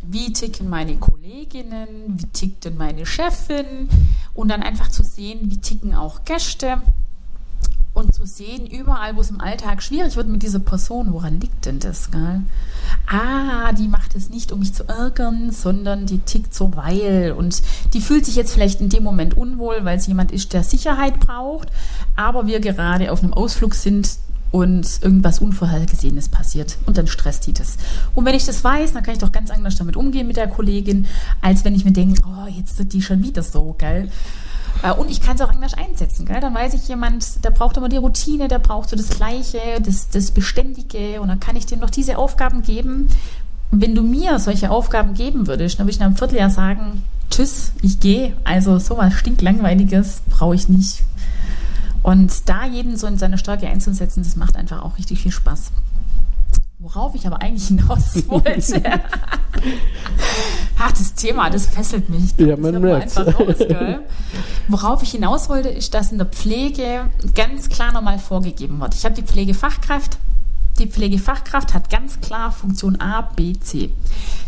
[0.03, 1.89] Wie ticken meine Kolleginnen?
[2.09, 3.89] Wie tickt denn meine Chefin?
[4.35, 6.83] Und dann einfach zu sehen, wie ticken auch Gäste
[7.95, 11.67] und zu sehen, überall, wo es im Alltag schwierig wird mit dieser Person, woran liegt
[11.67, 12.11] denn das?
[12.11, 12.41] Gell?
[13.07, 17.35] Ah, die macht es nicht, um mich zu ärgern, sondern die tickt so, weil.
[17.37, 17.63] Und
[17.93, 21.21] die fühlt sich jetzt vielleicht in dem Moment unwohl, weil es jemand ist, der Sicherheit
[21.21, 21.69] braucht,
[22.17, 24.17] aber wir gerade auf einem Ausflug sind
[24.53, 27.79] und irgendwas Unvorhergesehenes passiert und dann stresst die das.
[28.15, 30.47] Und wenn ich das weiß, dann kann ich doch ganz anders damit umgehen mit der
[30.47, 31.07] Kollegin,
[31.41, 34.11] als wenn ich mir denke, oh, jetzt wird die schon wieder so, geil.
[34.83, 36.27] Äh, und ich kann es auch anders einsetzen.
[36.27, 36.41] Gell?
[36.41, 40.11] Dann weiß ich, jemand, der braucht immer die Routine, der braucht so das Gleiche, das,
[40.11, 41.21] das Beständige.
[41.21, 43.09] Und dann kann ich dem noch diese Aufgaben geben.
[43.71, 47.73] Wenn du mir solche Aufgaben geben würdest, dann würde ich nach einem Vierteljahr sagen, tschüss,
[47.81, 48.35] ich gehe.
[48.45, 51.05] Also sowas stinklangweiliges brauche ich nicht.
[52.03, 55.71] Und da jeden so in seine Stärke einzusetzen, das macht einfach auch richtig viel Spaß.
[56.79, 58.83] Worauf ich aber eigentlich hinaus wollte.
[61.03, 62.33] Das Thema, das fesselt mich.
[62.39, 63.17] Ja, man merkt.
[64.69, 68.95] Worauf ich hinaus wollte, ist, dass in der Pflege ganz klar nochmal vorgegeben wird.
[68.95, 70.19] Ich habe die Pflegefachkraft.
[70.79, 73.93] Die Pflegefachkraft hat ganz klar Funktion A, B, C.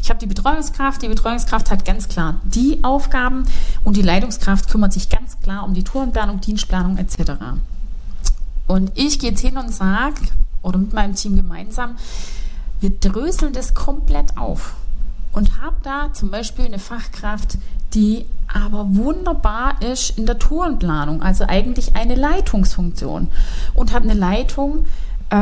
[0.02, 1.02] Ich habe die Betreuungskraft.
[1.02, 3.44] Die Betreuungskraft hat ganz klar die Aufgaben
[3.84, 7.32] und die Leitungskraft kümmert sich ganz klar um die Tourenplanung, Dienstplanung etc.
[8.66, 10.20] Und ich gehe jetzt hin und sage,
[10.62, 11.96] oder mit meinem Team gemeinsam,
[12.80, 14.74] wir dröseln das komplett auf
[15.32, 17.58] und habe da zum Beispiel eine Fachkraft,
[17.92, 23.28] die aber wunderbar ist in der Tourenplanung, also eigentlich eine Leitungsfunktion
[23.74, 24.86] und habe eine Leitung,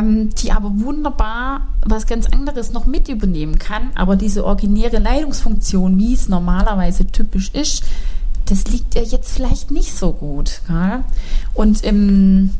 [0.00, 6.14] die aber wunderbar was ganz anderes noch mit übernehmen kann, aber diese originäre Leitungsfunktion, wie
[6.14, 7.85] es normalerweise typisch ist,
[8.46, 10.62] das liegt ihr jetzt vielleicht nicht so gut.
[10.66, 11.00] Gell?
[11.55, 12.50] Und im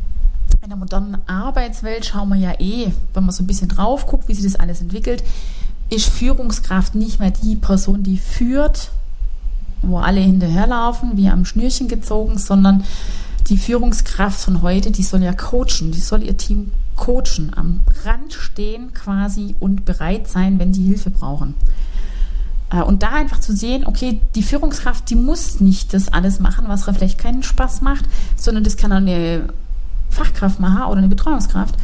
[0.61, 4.27] in der modernen Arbeitswelt schauen wir ja eh, wenn man so ein bisschen drauf guckt,
[4.27, 5.23] wie sich das alles entwickelt,
[5.89, 8.91] ist Führungskraft nicht mehr die Person, die führt,
[9.81, 12.85] wo alle hinterherlaufen, wie am Schnürchen gezogen, sondern
[13.49, 18.33] die Führungskraft von heute, die soll ja coachen, die soll ihr Team coachen, am Rand
[18.33, 21.55] stehen quasi und bereit sein, wenn die Hilfe brauchen.
[22.71, 26.65] Äh, und da einfach zu sehen, okay, die Führungskraft, die muss nicht das alles machen,
[26.67, 29.49] was vielleicht keinen Spaß macht, sondern das kann eine
[30.09, 31.75] Fachkraft machen oder eine Betreuungskraft.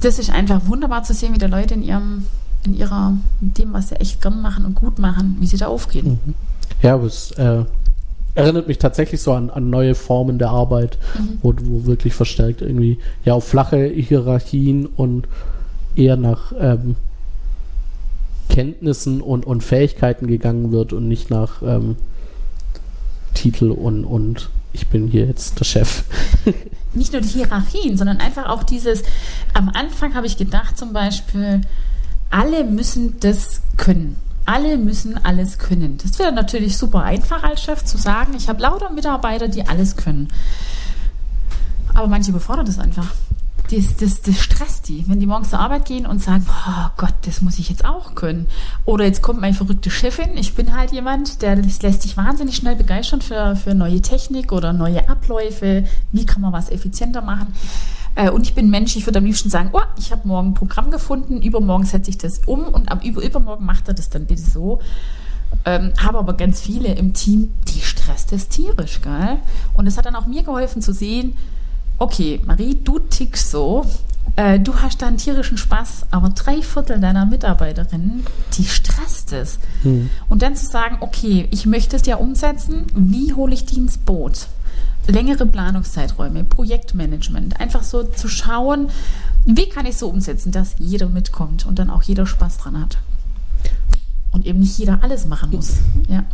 [0.00, 2.26] Das ist einfach wunderbar zu sehen, wie die Leute in ihrem,
[2.64, 5.66] in ihrer, in dem, was sie echt gern machen und gut machen, wie sie da
[5.66, 6.18] aufgehen.
[6.24, 6.34] Mhm.
[6.82, 7.64] Ja, aber es äh,
[8.34, 11.38] erinnert mich tatsächlich so an, an neue Formen der Arbeit, mhm.
[11.42, 15.26] wo, wo wirklich verstärkt irgendwie ja auf flache Hierarchien und
[15.96, 16.96] eher nach ähm,
[18.48, 21.96] Kenntnissen und, und Fähigkeiten gegangen wird und nicht nach ähm,
[23.34, 26.04] Titel und, und ich bin hier jetzt der Chef.
[26.94, 29.02] Nicht nur die Hierarchien, sondern einfach auch dieses,
[29.54, 31.60] am Anfang habe ich gedacht zum Beispiel,
[32.30, 34.16] alle müssen das können.
[34.52, 35.96] Alle müssen alles können.
[36.02, 39.94] Das wäre natürlich super einfach als Chef zu sagen, ich habe lauter Mitarbeiter, die alles
[39.94, 40.26] können.
[41.94, 43.12] Aber manche befordern das einfach
[43.70, 47.14] das, das, das stresst die, wenn die morgens zur Arbeit gehen und sagen, oh Gott,
[47.22, 48.48] das muss ich jetzt auch können.
[48.84, 50.36] Oder jetzt kommt meine verrückte Chefin.
[50.36, 54.72] Ich bin halt jemand, der lässt sich wahnsinnig schnell begeistern für, für neue Technik oder
[54.72, 55.84] neue Abläufe.
[56.10, 57.54] Wie kann man was effizienter machen?
[58.16, 60.54] Äh, und ich bin Mensch, ich würde am liebsten sagen, oh, ich habe morgen ein
[60.54, 64.26] Programm gefunden, übermorgen setze ich das um und ab über, übermorgen macht er das dann
[64.26, 64.80] bitte so.
[65.64, 69.38] Ähm, habe aber ganz viele im Team, die stresst das tierisch, gell?
[69.74, 71.36] Und es hat dann auch mir geholfen zu sehen,
[72.00, 73.86] okay, Marie, du tickst so,
[74.36, 79.58] äh, du hast da einen tierischen Spaß, aber drei Viertel deiner Mitarbeiterinnen, die stresst es.
[79.82, 80.10] Hm.
[80.28, 83.98] Und dann zu sagen, okay, ich möchte es ja umsetzen, wie hole ich die ins
[83.98, 84.48] Boot?
[85.06, 88.88] Längere Planungszeiträume, Projektmanagement, einfach so zu schauen,
[89.44, 92.98] wie kann ich so umsetzen, dass jeder mitkommt und dann auch jeder Spaß dran hat.
[94.32, 95.78] Und eben nicht jeder alles machen muss.
[96.08, 96.24] Ja.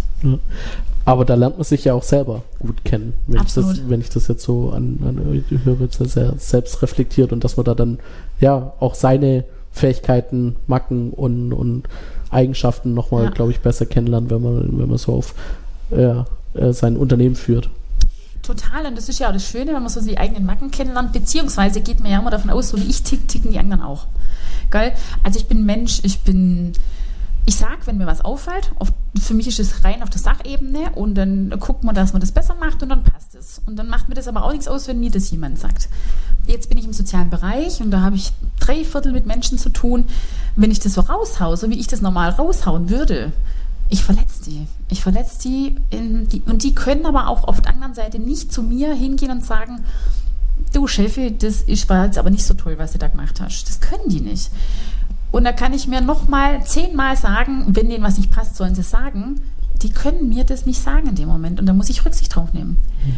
[1.07, 4.11] Aber da lernt man sich ja auch selber gut kennen, wenn, ich das, wenn ich
[4.11, 7.99] das, jetzt so an, an höre, sehr selbst reflektiert und dass man da dann
[8.41, 11.85] ja auch seine Fähigkeiten, Macken und, und
[12.31, 13.31] Eigenschaften nochmal, ja.
[13.31, 15.35] glaube ich, besser kennenlernt, wenn man, wenn man so auf
[15.91, 17.71] ja, äh, sein Unternehmen führt.
[18.43, 21.13] Total, und das ist ja auch das Schöne, wenn man so die eigenen Macken kennenlernt,
[21.13, 24.07] beziehungsweise geht man ja immer davon aus, so wie ich tick, ticken die anderen auch.
[24.71, 24.93] Geil?
[25.23, 26.73] Also ich bin Mensch, ich bin
[27.47, 30.91] ich sage, wenn mir was auffällt, auf, für mich ist es rein auf der Sachebene
[30.97, 33.63] und dann guckt man, dass man das besser macht und dann passt es.
[33.67, 35.89] Und dann macht mir das aber auch nichts aus, wenn mir das jemand sagt.
[36.47, 39.69] Jetzt bin ich im sozialen Bereich und da habe ich drei Viertel mit Menschen zu
[39.69, 40.07] tun.
[40.57, 43.33] Wenn ich das so raushaue, so wie ich das normal raushauen würde,
[43.91, 44.67] ich verletze die.
[44.89, 48.65] Ich verletze die, die, und die können aber auch auf der anderen Seite nicht zu
[48.65, 49.85] mir hingehen und sagen,
[50.73, 53.69] du Chefe, das war jetzt aber nicht so toll, was du da gemacht hast.
[53.69, 54.51] Das können die nicht.
[55.33, 58.75] Und da kann ich mir noch mal zehnmal sagen, wenn denen was nicht passt, sollen
[58.75, 59.41] sie es sagen.
[59.83, 62.53] Die können mir das nicht sagen in dem Moment und da muss ich Rücksicht drauf
[62.55, 62.79] nehmen.
[63.05, 63.15] Mhm.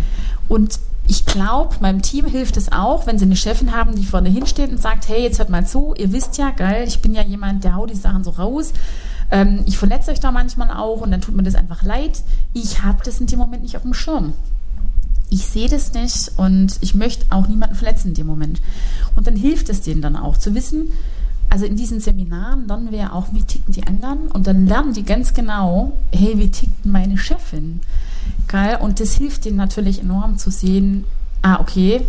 [0.49, 4.29] Und ich glaube, meinem Team hilft es auch, wenn sie eine Chefin haben, die vorne
[4.29, 7.23] hinsteht und sagt, hey, jetzt hört mal zu, ihr wisst ja, geil, ich bin ja
[7.23, 8.73] jemand, der haut die Sachen so raus.
[9.31, 12.23] Ähm, ich verletze euch da manchmal auch und dann tut mir das einfach leid.
[12.53, 14.33] Ich habe das in dem Moment nicht auf dem Schirm.
[15.31, 18.61] ich sehe das nicht und ich möchte auch niemanden verletzen in dem Moment.
[19.15, 20.89] Und dann hilft es denen dann auch zu wissen,
[21.51, 24.93] also in diesen Seminaren lernen wir ja auch, wie ticken die anderen und dann lernen
[24.93, 27.81] die ganz genau, hey, wie tickt meine Chefin?
[28.49, 28.79] Geil.
[28.81, 31.05] Und das hilft denen natürlich enorm zu sehen,
[31.43, 32.03] ah, okay,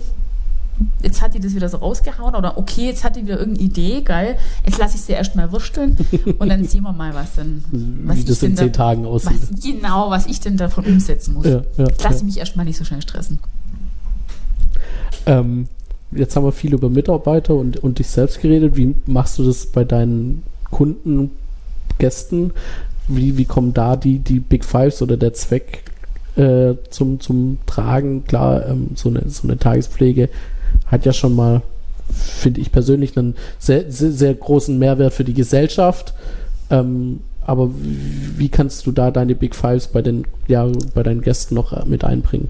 [1.02, 4.02] jetzt hat die das wieder so rausgehauen oder okay, jetzt hat die wieder irgendeine Idee,
[4.02, 5.98] geil, jetzt lasse ich sie erstmal wursteln
[6.40, 7.64] und dann sehen wir mal, was denn,
[8.06, 9.40] was Wie das in zehn da, Tagen aussieht.
[9.52, 11.46] Was, genau, was ich denn davon umsetzen muss.
[11.46, 12.20] Ja, ja, jetzt lasse ja.
[12.20, 13.40] ich mich erstmal nicht so schnell stressen.
[15.26, 15.68] Ähm,
[16.12, 18.76] jetzt haben wir viel über Mitarbeiter und, und dich selbst geredet.
[18.76, 21.32] Wie machst du das bei deinen Kunden,
[21.98, 22.52] Gästen?
[23.08, 25.84] Wie, wie kommen da die, die Big Fives oder der Zweck
[26.36, 28.24] äh, zum, zum Tragen?
[28.26, 30.30] Klar, ähm, so, eine, so eine Tagespflege
[30.88, 31.62] hat ja schon mal,
[32.12, 36.14] finde ich persönlich, einen sehr, sehr, sehr, großen Mehrwert für die Gesellschaft.
[36.70, 41.56] Ähm, aber wie kannst du da deine Big Fives bei den, ja, bei deinen Gästen
[41.56, 42.50] noch mit einbringen?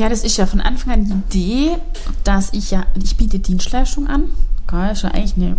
[0.00, 1.76] Ja, das ist ja von Anfang an die Idee,
[2.24, 4.30] dass ich ja, ich biete Dienstleistung an.
[4.66, 5.58] Geil, ist ja eigentlich eine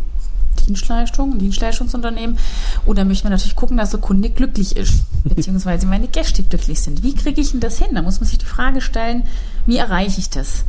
[0.65, 2.39] Dienstleistung, ein Dienstleistungsunternehmen.
[2.87, 6.81] Und da möchte man natürlich gucken, dass der Kunde glücklich ist, beziehungsweise meine Gäste glücklich
[6.81, 7.03] sind.
[7.03, 7.89] Wie kriege ich denn das hin?
[7.93, 9.25] Da muss man sich die Frage stellen,
[9.67, 10.65] wie erreiche ich das?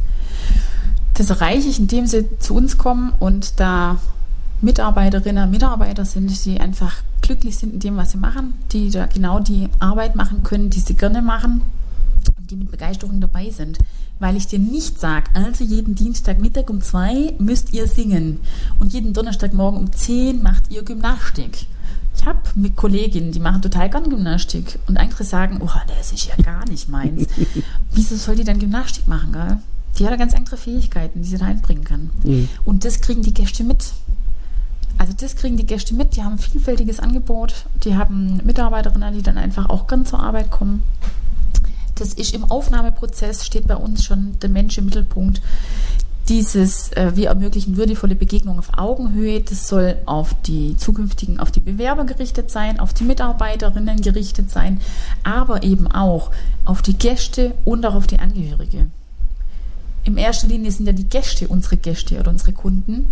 [1.15, 3.97] Das erreiche ich, indem sie zu uns kommen und da
[4.61, 9.41] Mitarbeiterinnen, Mitarbeiter sind, die einfach glücklich sind in dem, was sie machen, die da genau
[9.41, 11.63] die Arbeit machen können, die sie gerne machen
[12.53, 13.79] die mit Begeisterung dabei sind.
[14.19, 18.41] Weil ich dir nicht sage, also jeden Dienstagmittag um zwei müsst ihr singen
[18.79, 21.67] und jeden Donnerstagmorgen um zehn macht ihr Gymnastik.
[22.15, 26.27] Ich habe mit Kolleginnen, die machen total gern Gymnastik und andere sagen, oh, das ist
[26.27, 27.27] ja gar nicht meins.
[27.93, 29.59] Wieso soll die dann Gymnastik machen, gell?
[29.99, 32.11] Die hat ja ganz andere Fähigkeiten, die sie da einbringen kann.
[32.23, 32.49] Mhm.
[32.65, 33.93] Und das kriegen die Gäste mit.
[34.99, 39.23] Also das kriegen die Gäste mit, die haben ein vielfältiges Angebot, die haben Mitarbeiterinnen, die
[39.23, 40.83] dann einfach auch gern zur Arbeit kommen
[42.03, 45.41] das ist im Aufnahmeprozess, steht bei uns schon der Mensch im Mittelpunkt.
[46.29, 51.61] Dieses, äh, wir ermöglichen würdevolle Begegnungen auf Augenhöhe, das soll auf die zukünftigen, auf die
[51.61, 54.81] Bewerber gerichtet sein, auf die Mitarbeiterinnen gerichtet sein,
[55.23, 56.31] aber eben auch
[56.65, 58.89] auf die Gäste und auch auf die Angehörige.
[60.05, 63.11] In erster Linie sind ja die Gäste unsere Gäste oder unsere Kunden.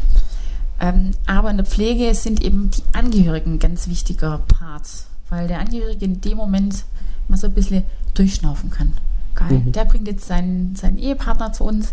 [0.81, 4.89] Ähm, aber in der Pflege sind eben die Angehörigen ein ganz wichtiger Part,
[5.29, 6.85] weil der Angehörige in dem Moment
[7.29, 8.93] mal so ein bisschen durchschnaufen kann.
[9.35, 9.63] Geil.
[9.65, 9.73] Mhm.
[9.73, 11.93] Der bringt jetzt seinen, seinen Ehepartner zu uns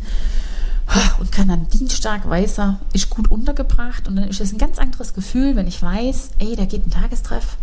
[1.20, 4.80] und kann dann Dienstag weiß er, ist gut untergebracht und dann ist es ein ganz
[4.80, 7.58] anderes Gefühl, wenn ich weiß, ey, da geht ein Tagestreff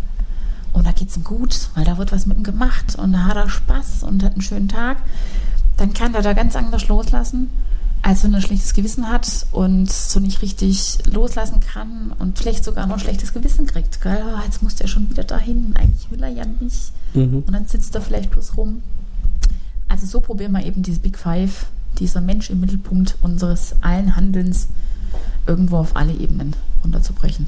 [0.73, 3.23] und da geht es ihm gut, weil da wird was mit ihm gemacht und da
[3.25, 4.97] hat er Spaß und hat einen schönen Tag,
[5.77, 7.49] dann kann er da ganz anders loslassen,
[8.05, 12.63] als wenn er ein schlechtes Gewissen hat und so nicht richtig loslassen kann und vielleicht
[12.63, 13.99] sogar noch ein schlechtes Gewissen kriegt.
[13.99, 16.91] Geil, oh, jetzt muss der schon wieder dahin, eigentlich will er ja nicht.
[17.15, 17.37] Mhm.
[17.47, 18.83] Und dann sitzt er vielleicht bloß rum.
[19.87, 21.65] Also so probieren wir eben diese Big Five,
[21.97, 24.67] dieser Mensch im Mittelpunkt unseres allen Handelns
[25.47, 27.47] irgendwo auf alle Ebenen runterzubrechen.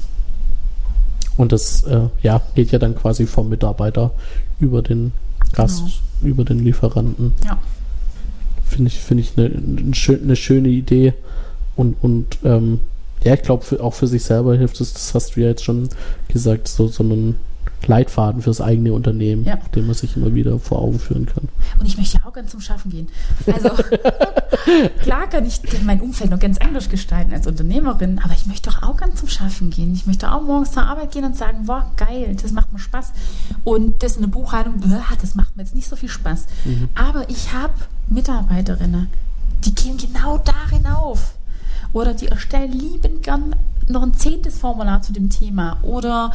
[1.36, 4.10] Und das äh, ja, geht ja dann quasi vom Mitarbeiter
[4.58, 5.12] über den
[5.52, 6.32] Gast, genau.
[6.32, 7.34] über den Lieferanten.
[7.44, 7.58] Ja.
[8.68, 9.50] Finde ich, finde ich eine,
[10.22, 11.14] eine, schöne Idee.
[11.76, 12.80] Und, und ähm,
[13.24, 15.88] ja, ich glaube, auch für sich selber hilft es, das hast du ja jetzt schon
[16.28, 17.36] gesagt, so, so einen
[17.86, 19.56] Leitfaden fürs eigene Unternehmen, ja.
[19.74, 21.48] den man sich immer wieder vor Augen führen kann.
[21.78, 23.08] Und ich möchte ja auch ganz zum Schaffen gehen.
[23.46, 23.70] Also
[25.02, 28.82] klar kann ich mein Umfeld noch ganz anders gestalten als Unternehmerin, aber ich möchte doch
[28.82, 29.94] auch ganz zum Schaffen gehen.
[29.94, 33.12] Ich möchte auch morgens zur Arbeit gehen und sagen, wow, geil, das macht mir Spaß.
[33.64, 34.74] Und das in der Buchhaltung,
[35.20, 36.46] das macht mir jetzt nicht so viel Spaß.
[36.64, 36.88] Mhm.
[36.94, 37.74] Aber ich habe
[38.08, 39.08] Mitarbeiterinnen,
[39.64, 41.34] die gehen genau darin auf.
[41.92, 43.56] Oder die erstellen liebend gern
[43.88, 45.78] noch ein zehntes Formular zu dem Thema.
[45.82, 46.32] Oder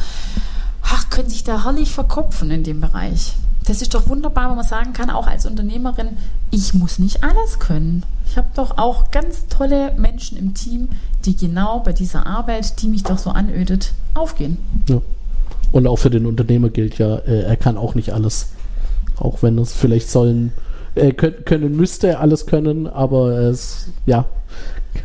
[0.94, 3.34] ach, können sich da herrlich verkopfen in dem Bereich.
[3.66, 6.18] Das ist doch wunderbar, wenn man sagen kann, auch als Unternehmerin,
[6.50, 8.04] ich muss nicht alles können.
[8.26, 10.90] Ich habe doch auch ganz tolle Menschen im Team,
[11.24, 14.58] die genau bei dieser Arbeit, die mich doch so anödet, aufgehen.
[14.88, 15.00] Ja.
[15.72, 18.50] Und auch für den Unternehmer gilt ja, äh, er kann auch nicht alles.
[19.16, 20.52] Auch wenn es vielleicht sollen,
[20.94, 24.26] äh, können, müsste er alles können, aber es, ja,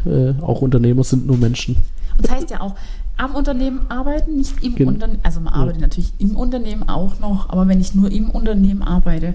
[0.06, 1.78] äh, auch Unternehmer sind nur Menschen.
[2.18, 2.76] Und das heißt ja auch,
[3.20, 4.92] am Unternehmen arbeiten, nicht im genau.
[4.92, 5.20] Unternehmen.
[5.24, 5.88] Also man arbeitet ja.
[5.88, 9.34] natürlich im Unternehmen auch noch, aber wenn ich nur im Unternehmen arbeite,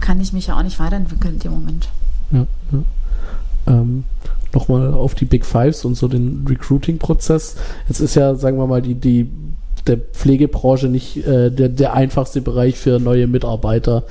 [0.00, 1.88] kann ich mich ja auch nicht weiterentwickeln in dem Moment.
[2.30, 2.82] Ja, ja.
[3.66, 4.04] Ähm,
[4.54, 7.56] Nochmal auf die Big Fives und so den Recruiting-Prozess.
[7.88, 9.30] Jetzt ist ja, sagen wir mal, die, die
[9.86, 14.04] der Pflegebranche nicht äh, der, der einfachste Bereich für neue Mitarbeiter.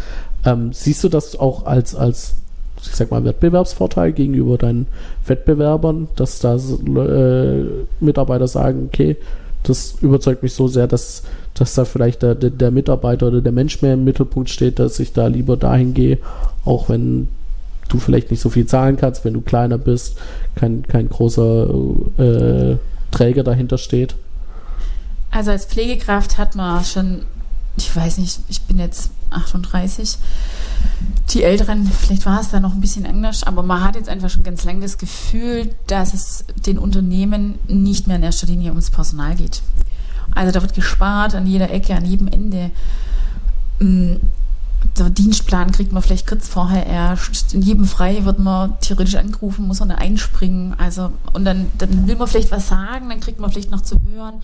[0.43, 2.37] Ähm, siehst du das auch als, als
[2.83, 4.87] ich sag mal, Wettbewerbsvorteil gegenüber deinen
[5.25, 7.65] Wettbewerbern, dass da äh,
[7.99, 9.17] Mitarbeiter sagen, okay,
[9.63, 13.81] das überzeugt mich so sehr, dass, dass da vielleicht der, der, Mitarbeiter oder der Mensch
[13.81, 16.17] mehr im Mittelpunkt steht, dass ich da lieber dahin gehe,
[16.65, 17.27] auch wenn
[17.89, 20.17] du vielleicht nicht so viel zahlen kannst, wenn du kleiner bist,
[20.55, 21.69] kein, kein großer
[22.17, 22.77] äh,
[23.11, 24.15] Träger dahinter steht.
[25.29, 27.21] Also als Pflegekraft hat man schon,
[27.77, 30.17] ich weiß nicht, ich bin jetzt 38.
[31.29, 34.29] Die Älteren, vielleicht war es da noch ein bisschen anders, aber man hat jetzt einfach
[34.29, 38.89] schon ganz lange das Gefühl, dass es den Unternehmen nicht mehr in erster Linie ums
[38.89, 39.61] Personal geht.
[40.33, 42.71] Also da wird gespart an jeder Ecke, an jedem Ende.
[43.79, 44.15] Mm,
[44.97, 47.53] der Dienstplan kriegt man vielleicht kurz vorher erst.
[47.53, 50.75] In jedem Frei wird man theoretisch angerufen, muss man da einspringen.
[50.77, 53.97] Also, und dann, dann will man vielleicht was sagen, dann kriegt man vielleicht noch zu
[54.11, 54.41] hören,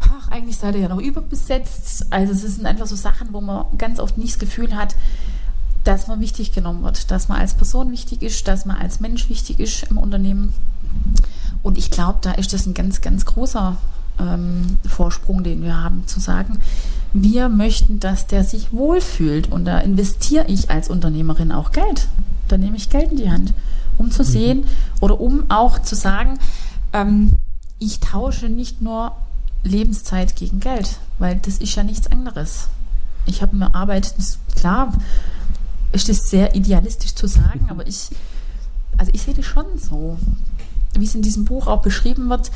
[0.00, 2.06] ach, eigentlich seid ihr ja noch überbesetzt.
[2.10, 4.94] Also es sind einfach so Sachen, wo man ganz oft nicht das Gefühl hat,
[5.84, 9.28] dass man wichtig genommen wird, dass man als Person wichtig ist, dass man als Mensch
[9.28, 10.52] wichtig ist im Unternehmen.
[11.62, 13.76] Und ich glaube, da ist das ein ganz, ganz großer
[14.20, 16.58] ähm, Vorsprung, den wir haben, zu sagen,
[17.12, 19.50] wir möchten, dass der sich wohlfühlt.
[19.50, 22.08] Und da investiere ich als Unternehmerin auch Geld.
[22.48, 23.54] Da nehme ich Geld in die Hand,
[23.96, 24.26] um zu mhm.
[24.26, 24.64] sehen
[25.00, 26.38] oder um auch zu sagen,
[26.92, 27.30] ähm,
[27.78, 29.12] ich tausche nicht nur
[29.68, 32.68] Lebenszeit gegen Geld, weil das ist ja nichts anderes.
[33.26, 34.14] Ich habe eine Arbeit,
[34.56, 34.92] klar,
[35.92, 38.08] ist das sehr idealistisch zu sagen, aber ich,
[38.96, 40.18] also ich sehe das schon so,
[40.94, 42.50] wie es in diesem Buch auch beschrieben wird.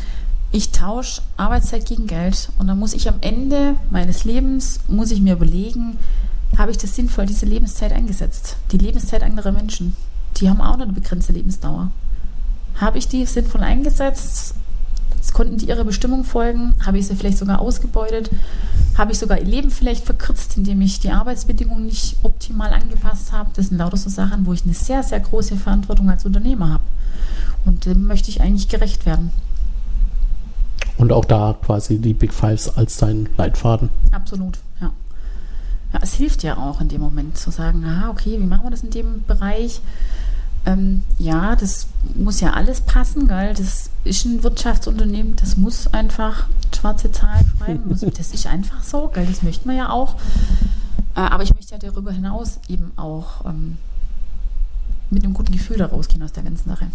[0.51, 5.21] Ich tausche Arbeitszeit gegen Geld und dann muss ich am Ende meines Lebens, muss ich
[5.21, 5.99] mir überlegen,
[6.59, 8.57] habe ich das sinnvoll, diese Lebenszeit eingesetzt?
[8.71, 9.97] Die Lebenszeit anderer Menschen,
[10.37, 11.91] die haben auch noch eine begrenzte Lebensdauer.
[12.81, 14.55] Habe ich die sinnvoll eingesetzt?
[15.33, 16.75] Konnten die ihrer Bestimmung folgen?
[16.85, 18.31] Habe ich sie vielleicht sogar ausgebeutet?
[18.97, 23.51] Habe ich sogar ihr Leben vielleicht verkürzt, indem ich die Arbeitsbedingungen nicht optimal angepasst habe?
[23.55, 26.85] Das sind lauter so Sachen, wo ich eine sehr, sehr große Verantwortung als Unternehmer habe.
[27.65, 29.31] Und dem möchte ich eigentlich gerecht werden.
[30.99, 33.89] Und auch da quasi die Big Fives als dein Leitfaden.
[34.11, 34.93] Absolut, ja.
[35.93, 38.71] Ja, es hilft ja auch in dem Moment zu sagen, aha, okay, wie machen wir
[38.71, 39.81] das in dem Bereich?
[40.65, 43.55] Ähm, ja, das muss ja alles passen, gell?
[43.55, 47.83] Das ist ein Wirtschaftsunternehmen, das muss einfach schwarze Zahlen schreiben.
[47.89, 49.27] Das ist einfach so, gell?
[49.27, 50.15] Das möchte man ja auch.
[51.17, 53.77] Äh, aber ich möchte ja darüber hinaus eben auch ähm,
[55.11, 56.87] mit einem guten Gefühl da rausgehen aus der ganzen Sache.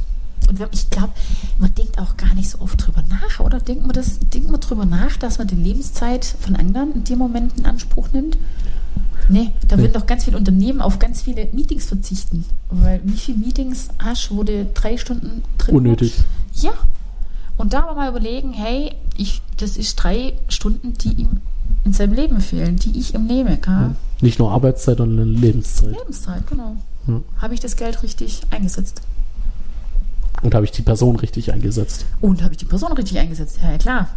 [0.47, 1.11] Und ich glaube,
[1.59, 4.61] man denkt auch gar nicht so oft drüber nach, oder denkt man das, denkt man
[4.61, 8.37] drüber nach, dass man die Lebenszeit von anderen in dem Moment in Anspruch nimmt?
[9.29, 9.83] Nee, da nee.
[9.83, 12.45] würden doch ganz viele Unternehmen auf ganz viele Meetings verzichten.
[12.69, 16.13] Weil wie viele Meetings hast du, wo du drei Stunden drin Unnötig.
[16.53, 16.63] Hast?
[16.63, 16.73] Ja.
[17.57, 21.41] Und da aber mal überlegen, hey, ich, das ist drei Stunden, die ihm
[21.83, 23.57] in seinem Leben fehlen, die ich ihm nehme.
[23.65, 23.95] Ja.
[24.21, 25.91] Nicht nur Arbeitszeit, sondern Lebenszeit.
[25.91, 26.75] Lebenszeit, genau.
[27.07, 27.21] Ja.
[27.41, 29.01] Habe ich das Geld richtig eingesetzt?
[30.43, 32.05] Und habe ich die Person richtig eingesetzt?
[32.21, 33.57] Und habe ich die Person richtig eingesetzt?
[33.61, 34.07] Ja, ja, klar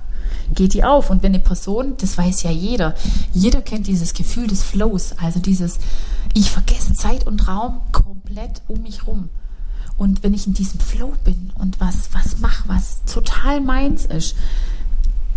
[0.54, 1.10] geht die auf.
[1.10, 2.94] Und wenn eine Person, das weiß ja jeder,
[3.32, 5.78] jeder kennt dieses Gefühl des Flows, also dieses,
[6.34, 9.28] ich vergesse Zeit und Raum komplett um mich rum.
[9.96, 14.34] Und wenn ich in diesem Flow bin und was, was mache, was total meins ist,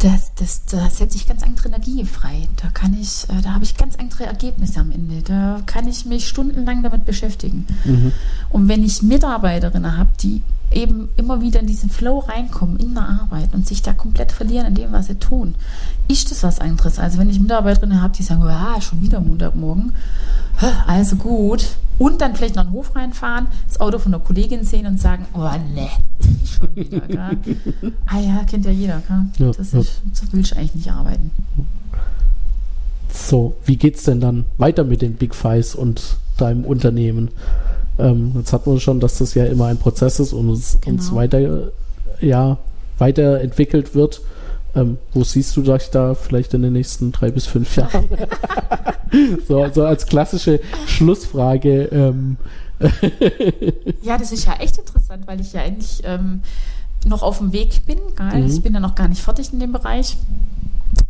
[0.04, 2.48] das, das, da setze ich ganz andere Energie frei.
[2.62, 5.22] Da kann ich, äh, da habe ich ganz andere Ergebnisse am Ende.
[5.22, 7.66] Da kann ich mich stundenlang damit beschäftigen.
[7.86, 8.12] Mhm.
[8.50, 10.44] Und wenn ich Mitarbeiterinnen habe, die
[10.76, 14.68] eben immer wieder in diesen Flow reinkommen in der Arbeit und sich da komplett verlieren
[14.68, 15.56] in dem, was sie tun,
[16.08, 17.00] ist das was anderes.
[17.00, 19.94] Also wenn ich Mitarbeiterinnen habe, die sagen, ja, schon wieder Montagmorgen,
[20.88, 21.66] also gut,
[22.00, 25.26] und dann vielleicht noch einen Hof reinfahren, das Auto von der Kollegin sehen und sagen,
[25.34, 27.38] oh ne, die schon wieder, gell?
[28.08, 29.54] Ah ja, kennt ja jeder, gell?
[29.54, 29.80] Das ja.
[29.80, 31.32] Ist, so will ich eigentlich nicht arbeiten.
[33.12, 37.30] So, wie geht's denn dann weiter mit den Big Fives und deinem Unternehmen?
[38.00, 40.98] Ähm, jetzt hat man schon, dass das ja immer ein Prozess ist und es genau.
[40.98, 41.72] uns weiter,
[42.20, 42.58] ja,
[42.98, 44.22] weiterentwickelt wird.
[44.76, 48.06] Ähm, wo siehst du dich da vielleicht in den nächsten drei bis fünf Jahren?
[49.48, 51.84] so, so als klassische Schlussfrage.
[51.92, 52.38] Ähm.
[54.02, 56.42] ja, das ist ja echt interessant, weil ich ja eigentlich ähm,
[57.06, 58.00] noch auf dem Weg bin.
[58.20, 58.48] Mhm.
[58.48, 60.18] Ich bin ja noch gar nicht fertig in dem Bereich.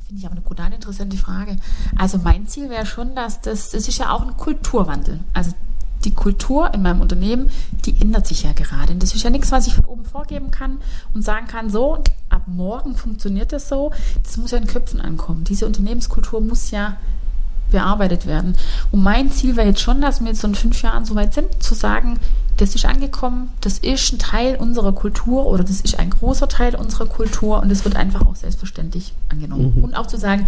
[0.07, 1.55] Finde ich aber eine brutal interessante Frage.
[1.95, 5.21] Also mein Ziel wäre schon, dass das, das ist ja auch ein Kulturwandel.
[5.33, 5.51] Also
[6.05, 7.49] die Kultur in meinem Unternehmen,
[7.85, 8.93] die ändert sich ja gerade.
[8.93, 10.77] Und das ist ja nichts, was ich von oben vorgeben kann
[11.13, 13.91] und sagen kann, so, ab morgen funktioniert das so.
[14.23, 15.43] Das muss ja in Köpfen ankommen.
[15.43, 16.97] Diese Unternehmenskultur muss ja
[17.71, 18.55] bearbeitet werden.
[18.91, 21.34] Und mein Ziel wäre jetzt schon, dass wir jetzt so in fünf Jahren so weit
[21.34, 22.19] sind, zu sagen,
[22.57, 26.75] das ist angekommen, das ist ein Teil unserer Kultur oder das ist ein großer Teil
[26.75, 29.73] unserer Kultur und es wird einfach auch selbstverständlich angenommen.
[29.75, 29.84] Mhm.
[29.84, 30.47] Und auch zu sagen,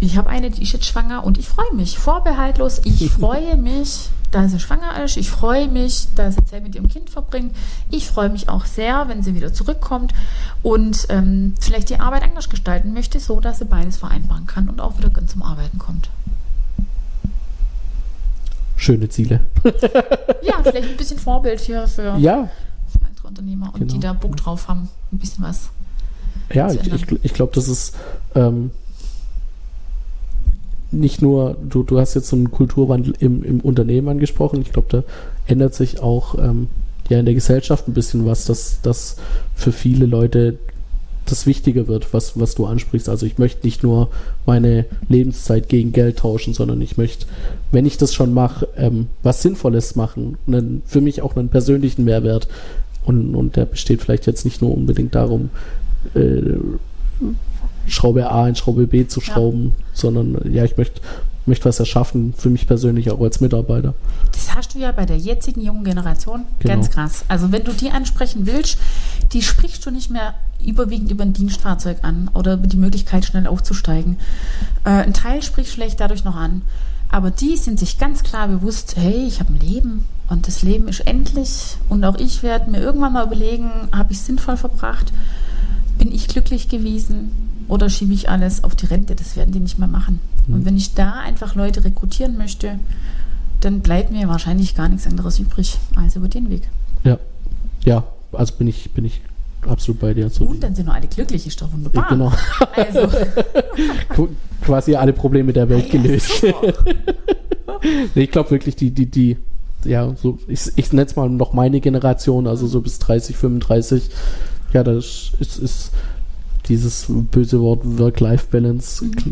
[0.00, 2.80] Ich habe eine, die ist jetzt schwanger und ich freue mich vorbehaltlos.
[2.84, 5.16] Ich freue mich, dass sie schwanger ist.
[5.16, 7.54] Ich freue mich, dass sie Zeit mit ihrem Kind verbringt.
[7.90, 10.12] Ich freue mich auch sehr, wenn sie wieder zurückkommt
[10.62, 14.80] und ähm, vielleicht die Arbeit anders gestalten möchte, so dass sie beides vereinbaren kann und
[14.80, 16.10] auch wieder ganz zum Arbeiten kommt.
[18.76, 19.40] Schöne Ziele.
[20.42, 22.48] ja, vielleicht ein bisschen Vorbild hier für, ja.
[22.86, 23.92] für andere Unternehmer und Genau.
[23.92, 25.70] die da Bock drauf haben, ein bisschen was.
[26.54, 27.96] Ja, zu ich, ich, ich glaube, das ist
[28.36, 28.70] ähm,
[30.90, 34.62] nicht nur, du, du hast jetzt so einen Kulturwandel im, im Unternehmen angesprochen.
[34.62, 35.02] Ich glaube, da
[35.46, 36.68] ändert sich auch ähm,
[37.08, 39.16] ja in der Gesellschaft ein bisschen was, dass das
[39.54, 40.58] für viele Leute
[41.26, 43.08] das wichtiger wird, was, was du ansprichst.
[43.08, 44.08] Also ich möchte nicht nur
[44.46, 47.26] meine Lebenszeit gegen Geld tauschen, sondern ich möchte,
[47.70, 50.38] wenn ich das schon mache, ähm, was Sinnvolles machen.
[50.46, 52.48] Einen, für mich auch einen persönlichen Mehrwert.
[53.04, 55.50] Und, und der besteht vielleicht jetzt nicht nur unbedingt darum,
[56.14, 56.56] äh,
[57.88, 61.00] Schraube A in Schraube B zu schrauben, sondern äh, ja, ich möchte
[61.48, 63.94] möchte was erschaffen, für mich persönlich auch als Mitarbeiter.
[64.32, 66.74] Das hast du ja bei der jetzigen jungen Generation Genau.
[66.74, 67.24] ganz krass.
[67.26, 68.78] Also wenn du die ansprechen willst,
[69.32, 70.34] die sprichst du nicht mehr
[70.64, 74.18] überwiegend über ein Dienstfahrzeug an oder über die Möglichkeit, schnell aufzusteigen.
[74.84, 76.62] Äh, ein Teil spricht vielleicht dadurch noch an.
[77.10, 80.88] Aber die sind sich ganz klar bewusst, hey, ich habe ein Leben und das Leben
[80.88, 85.10] ist endlich und auch ich werde mir irgendwann mal überlegen, habe ich sinnvoll verbracht,
[85.96, 87.30] bin ich glücklich gewesen
[87.68, 89.14] oder schiebe ich alles auf die Rente?
[89.14, 90.20] Das werden die nicht mehr machen.
[90.48, 92.78] Und wenn ich da einfach Leute rekrutieren möchte,
[93.60, 96.62] dann bleibt mir wahrscheinlich gar nichts anderes übrig als über den Weg.
[97.04, 97.18] Ja,
[97.84, 99.20] ja, also bin ich bin ich
[99.66, 100.30] absolut bei dir.
[100.30, 102.06] So Und dann sind noch alle glücklich, ist doch wunderbar.
[102.08, 102.32] genau,
[102.76, 103.00] Also,
[104.14, 104.28] Qu-
[104.62, 106.44] quasi alle Probleme der Welt ja, gelöst.
[108.14, 109.36] Nee, ich glaube wirklich, die, die, die,
[109.84, 114.10] ja, so, ich, ich nenne es mal noch meine Generation, also so bis 30, 35,
[114.72, 115.90] ja, das ist, ist
[116.68, 119.30] dieses böse Wort Work-Life-Balance k-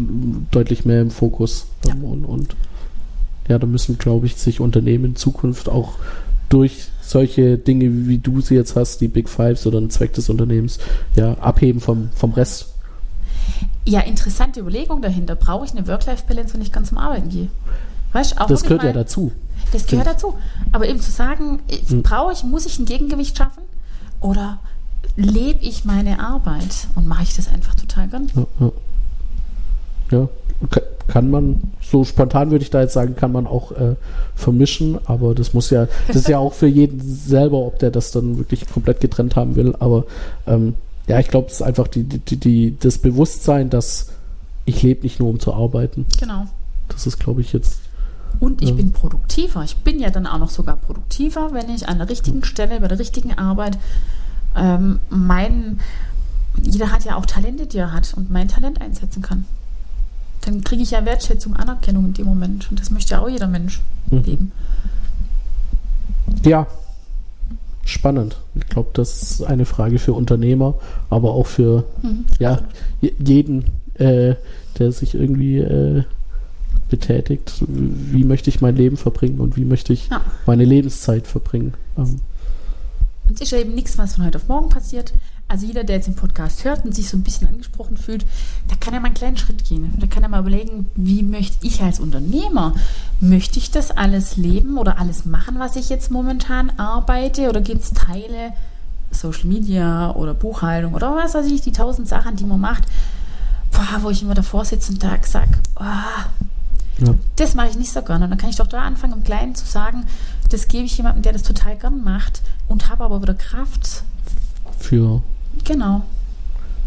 [0.51, 1.66] deutlich mehr im Fokus.
[1.87, 1.93] Ja.
[1.95, 2.57] Ähm, Und, und
[3.49, 5.95] ja, da müssen, glaube ich, sich Unternehmen in Zukunft auch
[6.49, 10.28] durch solche Dinge, wie du sie jetzt hast, die Big Fives oder ein Zweck des
[10.28, 10.78] Unternehmens,
[11.14, 12.66] ja, abheben vom, vom Rest.
[13.84, 15.37] ja, interessante Überlegung dahinter.
[15.37, 17.49] Brauche ich eine Work-Life-Balance, wenn ich ganz zum Arbeiten gehe?
[18.12, 19.30] Weißt auch Das gehört ja mal- dazu.
[19.72, 20.34] Das gehört dazu.
[20.72, 22.03] Aber eben zu sagen, Hm.
[22.03, 23.62] brauche ich, muss ich ein Gegengewicht schaffen?
[24.20, 24.59] Oder
[25.17, 28.29] lebe ich meine Arbeit und mache ich das einfach total gern?
[28.35, 28.73] Ja, ja.
[30.19, 30.29] ja
[30.71, 33.95] ka- kann man, so spontan würde ich da jetzt sagen, kann man auch äh,
[34.35, 38.11] vermischen, aber das muss ja, das ist ja auch für jeden selber, ob der das
[38.11, 39.77] dann wirklich komplett getrennt haben will.
[39.79, 40.05] Aber
[40.49, 40.75] ähm,
[41.07, 44.09] ja, ich glaube, es ist einfach die, die, die, das Bewusstsein, dass
[44.65, 46.07] ich lebe nicht nur um zu arbeiten.
[46.19, 46.47] Genau.
[46.89, 47.79] Das ist, glaube ich, jetzt.
[48.41, 48.75] Und ich Ja.
[48.75, 49.63] bin produktiver.
[49.63, 52.89] Ich bin ja dann auch noch sogar produktiver, wenn ich an der richtigen Stelle, bei
[52.89, 53.79] der richtigen Arbeit
[54.57, 55.81] ähm, mein,
[56.63, 59.45] jeder hat ja auch Talente, die er hat und mein Talent einsetzen kann.
[60.43, 62.71] Dann kriege ich ja Wertschätzung, Anerkennung in dem Moment.
[62.71, 63.81] Und das möchte ja auch jeder Mensch
[64.11, 64.23] Mhm.
[64.25, 64.53] leben.
[66.45, 66.67] Ja,
[67.85, 68.37] spannend.
[68.55, 70.75] Ich glaube, das ist eine Frage für Unternehmer,
[71.11, 72.25] aber auch für Mhm.
[72.39, 72.61] ja,
[73.01, 74.35] je- jeden, äh,
[74.79, 76.05] der sich irgendwie äh,
[76.89, 77.65] betätigt.
[77.67, 80.21] Wie möchte ich mein Leben verbringen und wie möchte ich Ja.
[80.47, 81.75] meine Lebenszeit verbringen?
[81.99, 82.21] Ähm,
[83.35, 85.12] es ist ja eben nichts, was von heute auf morgen passiert.
[85.49, 88.27] Also jeder, der jetzt den Podcast hört und sich so ein bisschen angesprochen fühlt,
[88.68, 89.95] der kann ja mal einen kleinen Schritt gehen.
[89.99, 92.74] Da kann er mal überlegen, wie möchte ich als Unternehmer,
[93.20, 97.49] möchte ich das alles leben oder alles machen, was ich jetzt momentan arbeite?
[97.49, 98.53] Oder gibt es Teile,
[99.12, 102.85] Social Media oder Buchhaltung oder was weiß ich, die tausend Sachen, die man macht,
[103.70, 106.47] boah, wo ich immer davor sitze und da sage, oh,
[106.99, 107.15] ja.
[107.37, 108.25] das mache ich nicht so gerne.
[108.25, 110.05] Und dann kann ich doch da anfangen, im Kleinen zu sagen,
[110.51, 114.05] das gebe ich jemandem, der das total gern macht und habe aber wieder Kraft.
[114.79, 115.23] Für
[115.65, 116.03] Genau.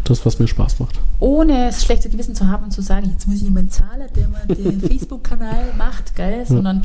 [0.04, 0.98] das, was mir Spaß macht.
[1.18, 4.28] Ohne das schlechte Gewissen zu haben und zu sagen, jetzt muss ich jemand zahlen, der
[4.28, 6.84] mal den Facebook-Kanal macht, geil, sondern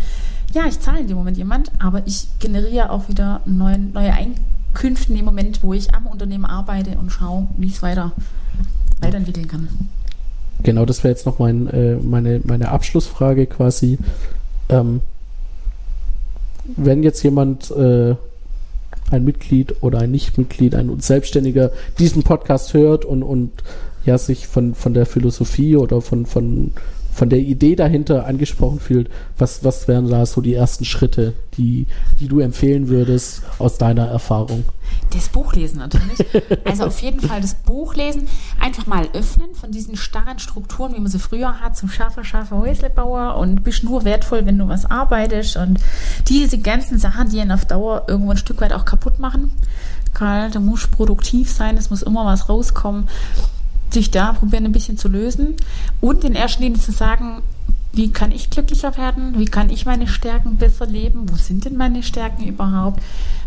[0.53, 5.11] ja, ich zahle in dem Moment jemand, aber ich generiere auch wieder neue, neue Einkünfte
[5.11, 8.11] in dem Moment, wo ich am Unternehmen arbeite und schaue, wie ich es weiter,
[8.99, 9.67] weiterentwickeln kann.
[10.63, 13.97] Genau, das wäre jetzt noch mein, äh, meine, meine Abschlussfrage quasi.
[14.69, 15.01] Ähm,
[16.75, 18.15] wenn jetzt jemand, äh,
[19.11, 23.51] ein Mitglied oder ein Nichtmitglied, ein Selbstständiger diesen Podcast hört und, und
[24.05, 26.71] ja sich von, von der Philosophie oder von, von,
[27.15, 31.87] von der Idee dahinter angesprochen fühlt, was, was wären da so die ersten Schritte, die,
[32.19, 34.65] die du empfehlen würdest aus deiner Erfahrung?
[35.11, 36.19] Das Buch lesen natürlich.
[36.65, 38.27] Also auf jeden Fall das Buch lesen.
[38.59, 42.57] Einfach mal öffnen von diesen starren Strukturen, wie man sie früher hat, zum scharfer, scharfer
[42.57, 45.55] Häuslebauer und bist nur wertvoll, wenn du was arbeitest.
[45.55, 45.79] Und
[46.27, 49.51] diese ganzen Sachen, die ihn auf Dauer irgendwo ein Stück weit auch kaputt machen.
[50.13, 53.07] Karl, du musst produktiv sein, es muss immer was rauskommen.
[53.95, 55.55] Sich da probieren, ein bisschen zu lösen
[55.99, 57.41] und in erster Linie zu sagen,
[57.93, 59.39] wie kann ich glücklicher werden?
[59.39, 61.29] Wie kann ich meine Stärken besser leben?
[61.29, 63.01] Wo sind denn meine Stärken überhaupt?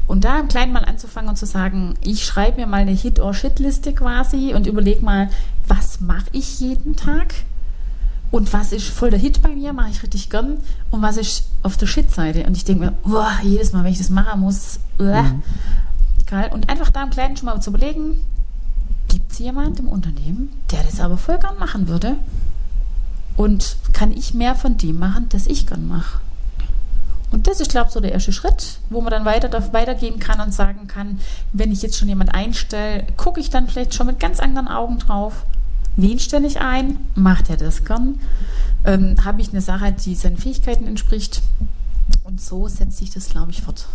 [0.06, 3.92] Und da im Kleinen mal anzufangen und zu sagen, ich schreibe mir mal eine Hit-or-Shit-Liste
[3.92, 5.28] quasi und überlege mal,
[5.66, 7.34] was mache ich jeden Tag?
[8.30, 10.58] Und was ist voll der Hit bei mir, mache ich richtig gern.
[10.90, 12.44] Und was ist auf der Shit-Seite?
[12.44, 15.42] Und ich denke mir, boah, jedes Mal, wenn ich das machen muss, mhm.
[16.26, 16.50] geil.
[16.52, 18.18] Und einfach da im Kleinen schon mal zu überlegen,
[19.08, 22.16] gibt es jemand im Unternehmen, der das aber voll gern machen würde?
[23.36, 26.20] Und kann ich mehr von dem machen, das ich gern mache?
[27.30, 30.40] Und das ist, glaube ich, so der erste Schritt, wo man dann weiter weitergehen kann
[30.40, 31.20] und sagen kann,
[31.52, 34.98] wenn ich jetzt schon jemand einstelle, gucke ich dann vielleicht schon mit ganz anderen Augen
[34.98, 35.44] drauf.
[35.96, 36.98] Wen stelle ich ein?
[37.14, 38.18] Macht er das gern?
[38.84, 41.42] Ähm, Habe ich eine Sache, die seinen Fähigkeiten entspricht?
[42.24, 43.86] Und so setzt sich das, glaube ich, fort.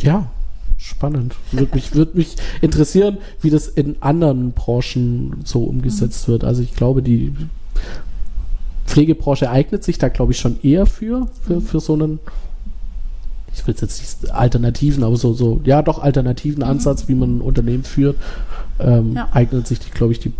[0.00, 0.26] Ja,
[0.78, 1.34] spannend.
[1.52, 6.32] Würde mich, würd mich interessieren, wie das in anderen Branchen so umgesetzt mhm.
[6.32, 6.44] wird.
[6.44, 7.34] Also ich glaube, die
[8.86, 11.62] Pflegebranche eignet sich da, glaube ich, schon eher für, für, mhm.
[11.62, 12.20] für so einen,
[13.52, 16.70] ich will jetzt nicht alternativen, aber so, so, ja doch, alternativen mhm.
[16.70, 18.16] Ansatz, wie man ein Unternehmen führt,
[18.78, 19.28] ähm, ja.
[19.32, 20.32] eignet sich, glaube ich, die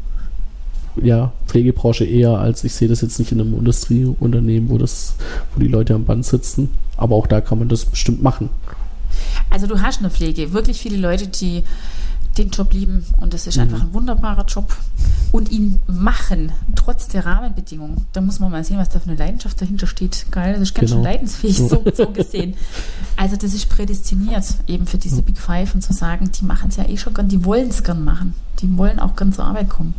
[1.03, 5.15] ja, Pflegebranche eher, als ich sehe das jetzt nicht in einem Industrieunternehmen, wo das,
[5.55, 6.71] wo die Leute am Band sitzen.
[6.97, 8.49] Aber auch da kann man das bestimmt machen.
[9.51, 11.65] Also du hast eine Pflege, wirklich viele Leute, die
[12.37, 13.63] den Job lieben und das ist mhm.
[13.63, 14.77] einfach ein wunderbarer Job
[15.33, 18.07] und ihn machen, trotz der Rahmenbedingungen.
[18.13, 20.27] Da muss man mal sehen, was da für eine Leidenschaft dahinter steht.
[20.31, 21.03] Geil, das ist ganz genau.
[21.03, 22.55] schön leidensfähig, so, so, gesehen.
[23.17, 26.77] Also das ist prädestiniert eben für diese Big Five und zu sagen, die machen es
[26.77, 29.69] ja eh schon gern, die wollen es gern machen, die wollen auch gern zur Arbeit
[29.69, 29.95] kommen.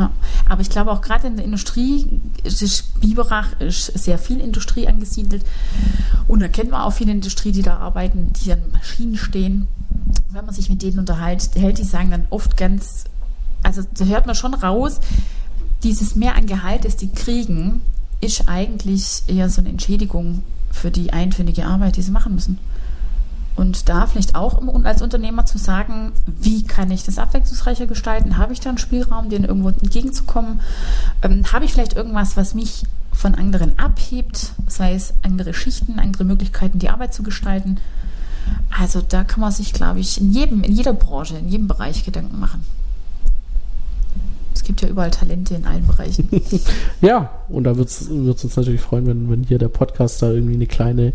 [0.00, 0.10] Ja,
[0.48, 5.44] aber ich glaube auch gerade in der Industrie, ist Biberach ist sehr viel Industrie angesiedelt
[6.26, 9.68] und da kennt man auch viele Industrie, die da arbeiten, die an Maschinen stehen.
[10.30, 13.04] Wenn man sich mit denen unterhält, die sagen dann oft ganz,
[13.62, 15.00] also da hört man schon raus,
[15.82, 17.82] dieses Mehr an Gehalt, das die kriegen,
[18.22, 22.58] ist eigentlich eher so eine Entschädigung für die einfindige Arbeit, die sie machen müssen.
[23.60, 28.38] Und da vielleicht auch als Unternehmer zu sagen, wie kann ich das abwechslungsreicher gestalten?
[28.38, 30.62] Habe ich da einen Spielraum, denen irgendwo entgegenzukommen?
[31.20, 36.24] Ähm, habe ich vielleicht irgendwas, was mich von anderen abhebt, sei es andere Schichten, andere
[36.24, 37.76] Möglichkeiten, die Arbeit zu gestalten?
[38.70, 42.02] Also da kann man sich, glaube ich, in jedem, in jeder Branche, in jedem Bereich
[42.06, 42.64] Gedanken machen.
[44.54, 46.30] Es gibt ja überall Talente in allen Bereichen.
[47.02, 50.54] ja, und da wird es uns natürlich freuen, wenn, wenn hier der Podcast da irgendwie
[50.54, 51.12] eine kleine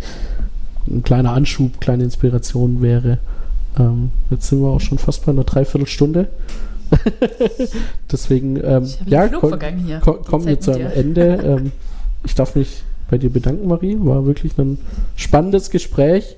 [0.88, 3.20] ein kleiner Anschub, kleine Inspiration wäre.
[3.78, 6.28] Ähm, jetzt sind wir auch schon fast bei einer Dreiviertelstunde.
[8.12, 9.58] Deswegen, ähm, ja, komm,
[10.02, 11.40] komm, kommen wir zu einem Ende.
[11.44, 11.72] Ähm,
[12.24, 13.98] ich darf mich bei dir bedanken, Marie.
[14.00, 14.78] War wirklich ein
[15.16, 16.36] spannendes Gespräch.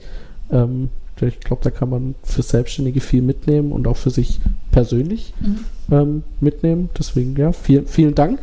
[0.51, 0.89] Ähm,
[1.19, 4.39] ich glaube, da kann man für Selbstständige viel mitnehmen und auch für sich
[4.71, 5.57] persönlich mhm.
[5.91, 6.89] ähm, mitnehmen.
[6.97, 8.39] Deswegen, ja, viel, vielen Dank,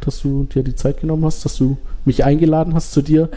[0.00, 3.28] dass du dir die Zeit genommen hast, dass du mich eingeladen hast zu dir.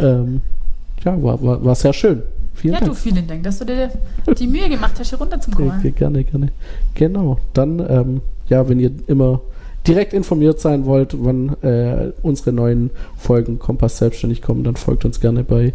[1.04, 2.22] Ja, war, war, war sehr schön.
[2.54, 2.92] Vielen ja, Dank.
[2.92, 3.90] du, vielen Dank, dass du dir
[4.38, 5.94] die Mühe gemacht hast, hier runter zum Kommen.
[5.94, 6.48] Gerne, gerne.
[6.94, 7.38] Genau.
[7.54, 9.40] Dann, ähm, ja, wenn ihr immer
[9.86, 15.20] direkt informiert sein wollt, wann äh, unsere neuen Folgen Kompass selbstständig kommen, dann folgt uns
[15.20, 15.72] gerne bei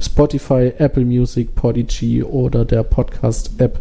[0.00, 3.80] Spotify, Apple Music, Podigy oder der Podcast-App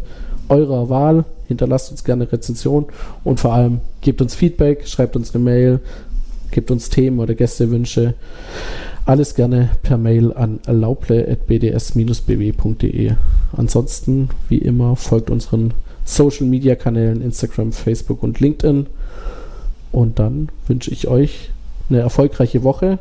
[0.49, 1.25] eurer Wahl.
[1.47, 2.87] Hinterlasst uns gerne Rezension
[3.23, 5.79] und vor allem gebt uns Feedback, schreibt uns eine Mail,
[6.51, 8.15] gebt uns Themen oder Gästewünsche.
[9.07, 13.13] Alles gerne per Mail an lauple.bds-bw.de.
[13.55, 18.87] Ansonsten, wie immer, folgt unseren Social Media Kanälen Instagram, Facebook und LinkedIn.
[19.93, 21.51] Und dann wünsche ich euch
[21.89, 22.99] eine erfolgreiche Woche,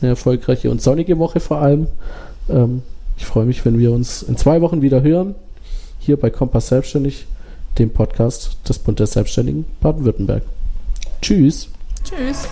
[0.00, 1.86] eine erfolgreiche und sonnige Woche vor allem.
[2.48, 2.82] Ähm,
[3.16, 5.36] ich freue mich, wenn wir uns in zwei Wochen wieder hören,
[6.00, 7.28] hier bei Kompass Selbstständig,
[7.78, 10.42] dem Podcast des Bund der Selbstständigen Baden-Württemberg.
[11.22, 11.68] Tschüss.
[12.02, 12.48] Tschüss.